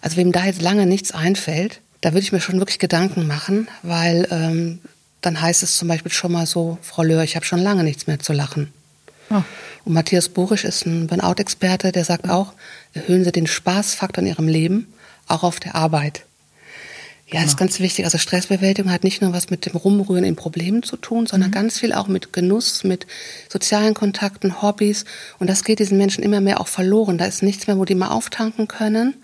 Also 0.00 0.16
wem 0.16 0.32
da 0.32 0.46
jetzt 0.46 0.62
lange 0.62 0.86
nichts 0.86 1.12
einfällt, 1.12 1.80
da 2.00 2.12
würde 2.12 2.22
ich 2.22 2.32
mir 2.32 2.40
schon 2.40 2.58
wirklich 2.58 2.78
Gedanken 2.78 3.26
machen, 3.26 3.68
weil 3.82 4.26
ähm, 4.30 4.80
dann 5.20 5.40
heißt 5.40 5.62
es 5.62 5.76
zum 5.76 5.88
Beispiel 5.88 6.12
schon 6.12 6.32
mal 6.32 6.46
so, 6.46 6.78
Frau 6.80 7.02
Löhr, 7.02 7.22
ich 7.22 7.36
habe 7.36 7.44
schon 7.44 7.60
lange 7.60 7.84
nichts 7.84 8.06
mehr 8.06 8.18
zu 8.18 8.32
lachen. 8.32 8.72
Oh. 9.30 9.42
Und 9.84 9.92
Matthias 9.92 10.28
Burisch 10.28 10.64
ist 10.64 10.86
ein 10.86 11.06
Burnout-Experte, 11.06 11.92
der 11.92 12.04
sagt 12.04 12.28
auch, 12.28 12.52
erhöhen 12.94 13.24
Sie 13.24 13.32
den 13.32 13.46
Spaßfaktor 13.46 14.22
in 14.22 14.28
Ihrem 14.28 14.48
Leben, 14.48 14.92
auch 15.28 15.42
auf 15.42 15.60
der 15.60 15.74
Arbeit. 15.74 16.24
Ja, 17.26 17.42
ist 17.42 17.56
ganz 17.56 17.80
wichtig. 17.80 18.04
Also 18.04 18.18
Stressbewältigung 18.18 18.92
hat 18.92 19.02
nicht 19.02 19.22
nur 19.22 19.32
was 19.32 19.48
mit 19.48 19.66
dem 19.66 19.76
Rumrühren 19.76 20.24
in 20.24 20.36
Problemen 20.36 20.82
zu 20.82 20.96
tun, 20.96 21.26
sondern 21.26 21.50
ganz 21.50 21.80
viel 21.80 21.92
auch 21.92 22.06
mit 22.06 22.32
Genuss, 22.32 22.84
mit 22.84 23.06
sozialen 23.48 23.94
Kontakten, 23.94 24.62
Hobbys. 24.62 25.04
Und 25.38 25.48
das 25.48 25.64
geht 25.64 25.78
diesen 25.78 25.98
Menschen 25.98 26.22
immer 26.22 26.40
mehr 26.40 26.60
auch 26.60 26.68
verloren. 26.68 27.16
Da 27.18 27.24
ist 27.24 27.42
nichts 27.42 27.66
mehr, 27.66 27.78
wo 27.78 27.86
die 27.86 27.94
mal 27.94 28.10
auftanken 28.10 28.68
können. 28.68 29.14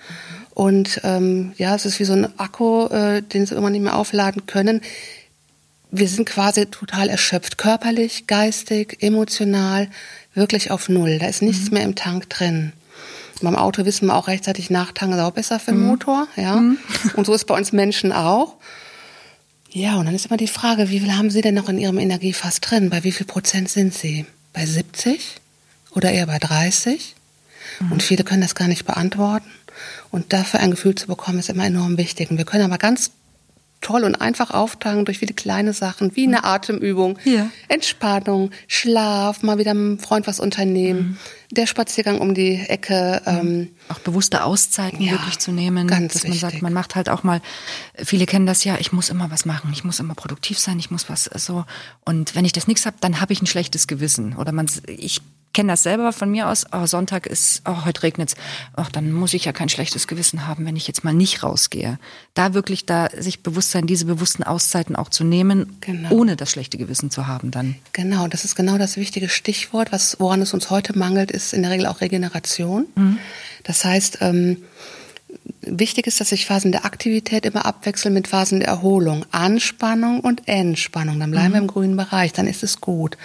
Und 0.54 1.00
ähm, 1.04 1.52
ja, 1.56 1.74
es 1.74 1.84
ist 1.84 2.00
wie 2.00 2.04
so 2.04 2.14
ein 2.14 2.38
Akku, 2.38 2.86
äh, 2.86 3.22
den 3.22 3.46
sie 3.46 3.52
irgendwann 3.52 3.72
nicht 3.72 3.82
mehr 3.82 3.96
aufladen 3.96 4.46
können. 4.46 4.80
Wir 5.92 6.08
sind 6.08 6.24
quasi 6.24 6.66
total 6.66 7.08
erschöpft, 7.08 7.58
körperlich, 7.58 8.26
geistig, 8.26 8.98
emotional, 9.00 9.88
wirklich 10.34 10.70
auf 10.70 10.88
Null. 10.88 11.18
Da 11.18 11.26
ist 11.26 11.42
nichts 11.42 11.70
mehr 11.70 11.82
im 11.82 11.94
Tank 11.94 12.28
drin. 12.30 12.72
Beim 13.42 13.56
Auto 13.56 13.84
wissen 13.84 14.06
wir 14.06 14.16
auch 14.16 14.28
rechtzeitig 14.28 14.68
nachtanken, 14.70 15.18
ist 15.18 15.24
auch 15.24 15.32
besser 15.32 15.58
für 15.58 15.72
den 15.72 15.86
Motor, 15.86 16.28
ja. 16.36 16.62
Und 17.14 17.26
so 17.26 17.32
ist 17.32 17.46
bei 17.46 17.56
uns 17.56 17.72
Menschen 17.72 18.12
auch. 18.12 18.56
Ja, 19.70 19.96
und 19.96 20.06
dann 20.06 20.14
ist 20.14 20.26
immer 20.26 20.36
die 20.36 20.48
Frage, 20.48 20.90
wie 20.90 21.00
viel 21.00 21.16
haben 21.16 21.30
Sie 21.30 21.40
denn 21.40 21.54
noch 21.54 21.68
in 21.68 21.78
Ihrem 21.78 21.98
Energiefass 21.98 22.60
drin? 22.60 22.90
Bei 22.90 23.04
wie 23.04 23.12
viel 23.12 23.26
Prozent 23.26 23.68
sind 23.70 23.94
Sie? 23.94 24.26
Bei 24.52 24.66
70 24.66 25.36
oder 25.92 26.10
eher 26.10 26.26
bei 26.26 26.38
30? 26.38 27.14
Und 27.90 28.02
viele 28.02 28.24
können 28.24 28.42
das 28.42 28.54
gar 28.54 28.68
nicht 28.68 28.84
beantworten. 28.84 29.50
Und 30.10 30.32
dafür 30.32 30.60
ein 30.60 30.72
Gefühl 30.72 30.96
zu 30.96 31.06
bekommen, 31.06 31.38
ist 31.38 31.48
immer 31.48 31.64
enorm 31.64 31.96
wichtig. 31.96 32.30
Und 32.30 32.36
wir 32.36 32.44
können 32.44 32.64
aber 32.64 32.78
ganz 32.78 33.10
toll 33.80 34.04
und 34.04 34.14
einfach 34.16 34.50
auftanken 34.50 35.04
durch 35.04 35.18
viele 35.18 35.34
kleine 35.34 35.72
Sachen, 35.72 36.14
wie 36.16 36.26
eine 36.26 36.44
Atemübung, 36.44 37.18
Ja. 37.24 37.50
Entspannung, 37.68 38.50
Schlaf, 38.68 39.42
mal 39.42 39.58
wieder 39.58 39.74
mit 39.74 39.80
einem 39.86 39.98
Freund 39.98 40.26
was 40.26 40.38
unternehmen, 40.40 41.18
der 41.50 41.66
Spaziergang 41.66 42.18
um 42.20 42.34
die 42.34 42.54
Ecke. 42.60 43.22
Ähm, 43.26 43.70
Auch 43.88 43.98
bewusste 43.98 44.44
Auszeiten 44.44 45.02
Ja, 45.02 45.12
wirklich 45.12 45.38
zu 45.38 45.50
nehmen. 45.52 45.88
ganz 45.88 46.12
dass 46.14 46.24
man 46.24 46.32
sagt, 46.34 46.52
wichtig. 46.52 46.62
man 46.62 46.72
macht 46.72 46.94
halt 46.94 47.08
auch 47.08 47.22
mal, 47.24 47.40
viele 47.96 48.26
kennen 48.26 48.46
das 48.46 48.64
ja, 48.64 48.76
ich 48.78 48.92
muss 48.92 49.08
immer 49.10 49.30
was 49.30 49.44
machen, 49.44 49.70
ich 49.72 49.84
muss 49.84 49.98
immer 50.00 50.14
produktiv 50.14 50.58
sein, 50.58 50.78
ich 50.78 50.90
muss 50.90 51.08
was 51.08 51.24
so. 51.24 51.64
Und 52.04 52.34
wenn 52.34 52.44
ich 52.44 52.52
das 52.52 52.66
nichts 52.68 52.86
habe, 52.86 52.96
dann 53.00 53.20
habe 53.20 53.32
ich 53.32 53.42
ein 53.42 53.46
schlechtes 53.46 53.86
Gewissen. 53.86 54.36
Oder 54.36 54.52
man, 54.52 54.66
ich 54.86 55.20
kenne 55.52 55.72
das 55.72 55.82
selber 55.82 56.12
von 56.12 56.30
mir 56.30 56.48
aus, 56.48 56.64
oh, 56.70 56.86
Sonntag 56.86 57.26
ist, 57.26 57.62
oh, 57.64 57.84
heute 57.84 58.04
regnet's, 58.04 58.36
ach, 58.76 58.88
dann 58.88 59.10
muss 59.10 59.34
ich 59.34 59.46
ja 59.46 59.52
kein 59.52 59.68
schlechtes 59.68 60.06
Gewissen 60.06 60.46
haben, 60.46 60.64
wenn 60.64 60.76
ich 60.76 60.86
jetzt 60.86 61.02
mal 61.02 61.12
nicht 61.12 61.42
rausgehe. 61.42 61.98
Da 62.34 62.54
wirklich 62.54 62.86
da 62.86 63.08
sich 63.18 63.42
bewusst 63.42 63.72
sein, 63.72 63.88
diese 63.88 64.04
bewussten 64.04 64.44
Auszeiten 64.44 64.94
auch 64.94 65.08
zu 65.08 65.24
nehmen, 65.24 65.76
Genau. 65.80 66.10
ohne 66.12 66.36
das 66.36 66.52
schlechte 66.52 66.78
Gewissen 66.78 67.10
zu 67.10 67.26
haben 67.26 67.50
dann. 67.50 67.74
Genau, 67.92 68.28
das 68.28 68.44
ist 68.44 68.54
genau 68.54 68.78
das 68.78 68.96
wichtige 68.96 69.28
Stichwort. 69.28 69.90
Was, 69.90 70.20
woran 70.20 70.40
es 70.40 70.54
uns 70.54 70.70
heute 70.70 70.96
mangelt, 70.96 71.32
ist 71.32 71.39
in 71.52 71.62
der 71.62 71.70
Regel 71.70 71.86
auch 71.86 72.00
Regeneration. 72.00 72.86
Das 73.64 73.84
heißt, 73.84 74.18
ähm, 74.20 74.58
wichtig 75.62 76.06
ist, 76.06 76.20
dass 76.20 76.30
sich 76.30 76.46
Phasen 76.46 76.72
der 76.72 76.84
Aktivität 76.84 77.46
immer 77.46 77.66
abwechseln 77.66 78.14
mit 78.14 78.28
Phasen 78.28 78.60
der 78.60 78.68
Erholung. 78.68 79.24
Anspannung 79.30 80.20
und 80.20 80.48
Entspannung. 80.48 81.20
Dann 81.20 81.30
bleiben 81.30 81.52
wir 81.52 81.60
im 81.60 81.66
grünen 81.66 81.96
Bereich, 81.96 82.32
dann 82.32 82.46
ist 82.46 82.62
es 82.62 82.80
gut. 82.80 83.16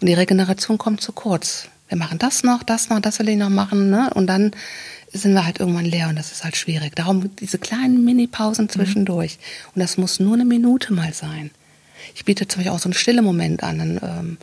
Und 0.00 0.06
die 0.06 0.14
Regeneration 0.14 0.78
kommt 0.78 1.00
zu 1.00 1.12
kurz. 1.12 1.68
Wir 1.88 1.98
machen 1.98 2.18
das 2.18 2.42
noch, 2.42 2.62
das 2.62 2.88
noch, 2.88 3.00
das 3.00 3.18
will 3.18 3.28
ich 3.28 3.36
noch 3.36 3.50
machen, 3.50 3.90
ne? 3.90 4.10
Und 4.14 4.26
dann 4.26 4.52
sind 5.12 5.34
wir 5.34 5.44
halt 5.44 5.60
irgendwann 5.60 5.84
leer 5.84 6.08
und 6.08 6.16
das 6.16 6.32
ist 6.32 6.42
halt 6.42 6.56
schwierig. 6.56 6.96
Darum 6.96 7.34
diese 7.36 7.58
kleinen 7.58 8.02
Mini-Pausen 8.04 8.70
zwischendurch. 8.70 9.38
Und 9.74 9.80
das 9.80 9.98
muss 9.98 10.18
nur 10.18 10.34
eine 10.34 10.46
Minute 10.46 10.94
mal 10.94 11.12
sein. 11.12 11.50
Ich 12.14 12.24
biete 12.24 12.48
zum 12.48 12.60
Beispiel 12.60 12.72
auch 12.72 12.78
so 12.78 12.88
einen 12.88 12.94
stille 12.94 13.20
Moment 13.20 13.62
an. 13.62 13.78
Dann, 13.78 14.00
ähm, 14.02 14.38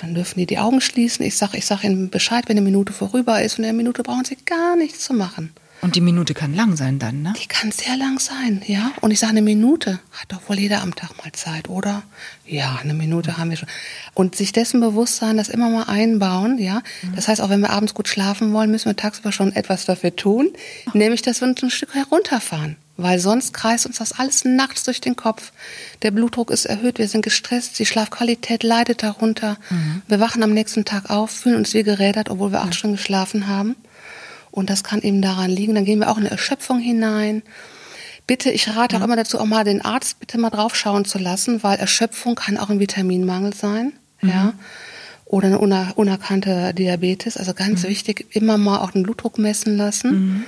dann 0.00 0.14
dürfen 0.14 0.38
die 0.38 0.46
die 0.46 0.58
Augen 0.58 0.80
schließen. 0.80 1.24
Ich 1.24 1.36
sage 1.36 1.58
ich 1.58 1.66
sag 1.66 1.84
ihnen 1.84 2.10
Bescheid, 2.10 2.44
wenn 2.48 2.56
eine 2.56 2.64
Minute 2.64 2.92
vorüber 2.92 3.42
ist. 3.42 3.58
Und 3.58 3.64
in 3.64 3.68
der 3.68 3.72
Minute 3.74 4.02
brauchen 4.02 4.24
sie 4.24 4.36
gar 4.44 4.76
nichts 4.76 5.00
zu 5.00 5.12
machen. 5.12 5.52
Und 5.82 5.96
die 5.96 6.02
Minute 6.02 6.34
kann 6.34 6.54
lang 6.54 6.76
sein 6.76 6.98
dann, 6.98 7.22
ne? 7.22 7.32
Die 7.42 7.46
kann 7.46 7.72
sehr 7.72 7.96
lang 7.96 8.18
sein, 8.18 8.62
ja. 8.66 8.92
Und 9.00 9.12
ich 9.12 9.18
sage, 9.18 9.30
eine 9.30 9.42
Minute 9.42 9.98
hat 10.12 10.26
doch 10.28 10.46
wohl 10.48 10.58
jeder 10.58 10.82
am 10.82 10.94
Tag 10.94 11.16
mal 11.16 11.32
Zeit, 11.32 11.70
oder? 11.70 12.02
Ja, 12.46 12.78
eine 12.82 12.92
Minute 12.92 13.38
haben 13.38 13.48
wir 13.48 13.56
schon. 13.56 13.68
Und 14.12 14.36
sich 14.36 14.52
dessen 14.52 14.80
bewusst 14.80 15.16
sein, 15.16 15.38
das 15.38 15.48
immer 15.48 15.70
mal 15.70 15.84
einbauen, 15.84 16.58
ja. 16.58 16.82
Das 17.14 17.28
heißt, 17.28 17.40
auch 17.40 17.48
wenn 17.48 17.60
wir 17.60 17.70
abends 17.70 17.94
gut 17.94 18.08
schlafen 18.08 18.52
wollen, 18.52 18.70
müssen 18.70 18.90
wir 18.90 18.96
tagsüber 18.96 19.32
schon 19.32 19.52
etwas 19.54 19.86
dafür 19.86 20.14
tun, 20.14 20.50
nämlich, 20.92 21.22
dass 21.22 21.40
wir 21.40 21.48
uns 21.48 21.62
ein 21.62 21.70
Stück 21.70 21.94
herunterfahren. 21.94 22.76
Weil 23.02 23.18
sonst 23.18 23.52
kreist 23.52 23.86
uns 23.86 23.98
das 23.98 24.12
alles 24.12 24.44
nachts 24.44 24.84
durch 24.84 25.00
den 25.00 25.16
Kopf. 25.16 25.52
Der 26.02 26.10
Blutdruck 26.10 26.50
ist 26.50 26.66
erhöht, 26.66 26.98
wir 26.98 27.08
sind 27.08 27.22
gestresst, 27.22 27.78
die 27.78 27.86
Schlafqualität 27.86 28.62
leidet 28.62 29.02
darunter. 29.02 29.56
Wir 30.08 30.20
wachen 30.20 30.42
am 30.42 30.52
nächsten 30.52 30.84
Tag 30.84 31.10
auf, 31.10 31.30
fühlen 31.30 31.56
uns 31.56 31.74
wie 31.74 31.82
gerädert, 31.82 32.30
obwohl 32.30 32.52
wir 32.52 32.62
acht 32.62 32.74
Stunden 32.74 32.96
geschlafen 32.96 33.46
haben. 33.46 33.76
Und 34.50 34.68
das 34.68 34.82
kann 34.82 35.00
eben 35.02 35.22
daran 35.22 35.50
liegen. 35.50 35.74
Dann 35.74 35.84
gehen 35.84 36.00
wir 36.00 36.10
auch 36.10 36.16
in 36.16 36.24
eine 36.24 36.32
Erschöpfung 36.32 36.80
hinein. 36.80 37.42
Bitte, 38.26 38.50
ich 38.50 38.68
rate 38.76 38.96
auch 38.96 39.02
immer 39.02 39.16
dazu, 39.16 39.38
auch 39.40 39.44
mal 39.44 39.64
den 39.64 39.84
Arzt 39.84 40.20
bitte 40.20 40.38
mal 40.38 40.50
draufschauen 40.50 41.04
zu 41.04 41.18
lassen, 41.18 41.62
weil 41.62 41.78
Erschöpfung 41.78 42.34
kann 42.36 42.58
auch 42.58 42.70
ein 42.70 42.78
Vitaminmangel 42.78 43.54
sein, 43.54 43.92
ja. 44.22 44.52
Oder 45.24 45.46
eine 45.46 45.58
uner 45.58 45.92
unerkannte 45.96 46.74
Diabetes. 46.74 47.36
Also 47.36 47.54
ganz 47.54 47.84
wichtig, 47.84 48.26
immer 48.34 48.58
mal 48.58 48.78
auch 48.78 48.90
den 48.90 49.04
Blutdruck 49.04 49.38
messen 49.38 49.76
lassen. 49.76 50.44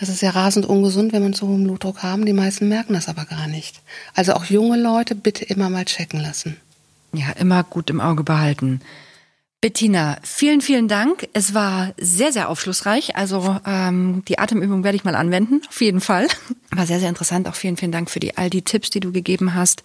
Das 0.00 0.08
ist 0.08 0.22
ja 0.22 0.30
rasend 0.30 0.64
ungesund, 0.64 1.12
wenn 1.12 1.22
man 1.22 1.34
so 1.34 1.46
hohen 1.46 1.64
Blutdruck 1.64 2.02
haben. 2.02 2.24
Die 2.24 2.32
meisten 2.32 2.68
merken 2.68 2.94
das 2.94 3.08
aber 3.08 3.26
gar 3.26 3.46
nicht. 3.46 3.82
Also 4.14 4.32
auch 4.32 4.46
junge 4.46 4.80
Leute 4.80 5.14
bitte 5.14 5.44
immer 5.44 5.68
mal 5.68 5.84
checken 5.84 6.20
lassen. 6.20 6.56
Ja, 7.12 7.30
immer 7.32 7.62
gut 7.64 7.90
im 7.90 8.00
Auge 8.00 8.24
behalten. 8.24 8.80
Bettina, 9.60 10.16
vielen, 10.22 10.62
vielen 10.62 10.88
Dank. 10.88 11.28
Es 11.34 11.52
war 11.52 11.92
sehr, 11.98 12.32
sehr 12.32 12.48
aufschlussreich. 12.48 13.16
Also 13.16 13.58
ähm, 13.66 14.22
die 14.26 14.38
Atemübung 14.38 14.84
werde 14.84 14.96
ich 14.96 15.04
mal 15.04 15.14
anwenden, 15.14 15.60
auf 15.68 15.82
jeden 15.82 16.00
Fall. 16.00 16.28
War 16.70 16.86
sehr, 16.86 16.98
sehr 16.98 17.10
interessant. 17.10 17.46
Auch 17.46 17.54
vielen, 17.54 17.76
vielen 17.76 17.92
Dank 17.92 18.10
für 18.10 18.20
die, 18.20 18.38
all 18.38 18.48
die 18.48 18.62
Tipps, 18.62 18.88
die 18.88 19.00
du 19.00 19.12
gegeben 19.12 19.54
hast. 19.54 19.82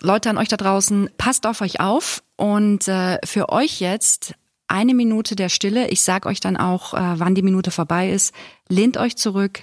Leute 0.00 0.30
an 0.30 0.38
euch 0.38 0.48
da 0.48 0.56
draußen, 0.56 1.10
passt 1.16 1.46
auf 1.46 1.60
euch 1.60 1.78
auf. 1.78 2.24
Und 2.36 2.88
äh, 2.88 3.18
für 3.24 3.50
euch 3.50 3.78
jetzt 3.78 4.34
eine 4.68 4.94
Minute 4.94 5.36
der 5.36 5.48
Stille. 5.48 5.88
Ich 5.88 6.02
sag 6.02 6.26
euch 6.26 6.40
dann 6.40 6.56
auch, 6.56 6.94
äh, 6.94 7.18
wann 7.18 7.34
die 7.34 7.42
Minute 7.42 7.70
vorbei 7.70 8.10
ist. 8.10 8.34
Lehnt 8.68 8.96
euch 8.96 9.16
zurück, 9.16 9.62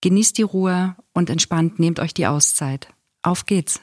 genießt 0.00 0.38
die 0.38 0.42
Ruhe 0.42 0.96
und 1.12 1.30
entspannt 1.30 1.78
nehmt 1.78 2.00
euch 2.00 2.14
die 2.14 2.26
Auszeit. 2.26 2.88
Auf 3.22 3.46
geht's. 3.46 3.80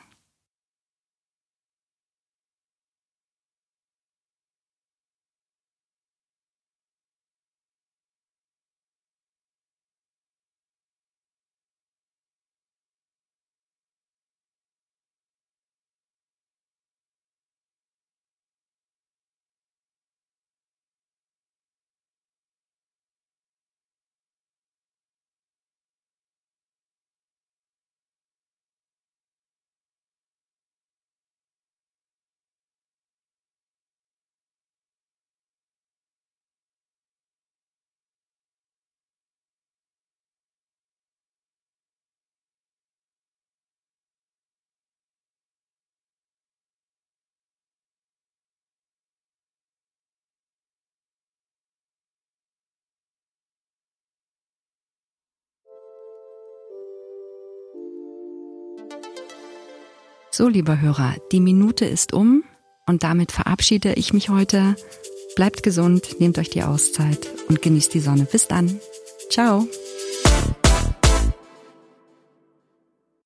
So, 60.34 60.48
lieber 60.48 60.80
Hörer, 60.80 61.16
die 61.34 61.42
Minute 61.42 61.84
ist 61.84 62.14
um 62.14 62.46
und 62.88 63.04
damit 63.04 63.34
verabschiede 63.34 63.94
ich 63.96 64.14
mich 64.14 64.30
heute. 64.30 64.78
Bleibt 65.36 65.62
gesund, 65.62 66.20
nehmt 66.20 66.38
euch 66.40 66.50
die 66.50 66.64
Auszeit 66.64 67.28
und 67.50 67.62
genießt 67.62 67.94
die 67.94 68.00
Sonne. 68.00 68.24
Bis 68.24 68.48
dann. 68.48 68.80
Ciao. 69.30 69.68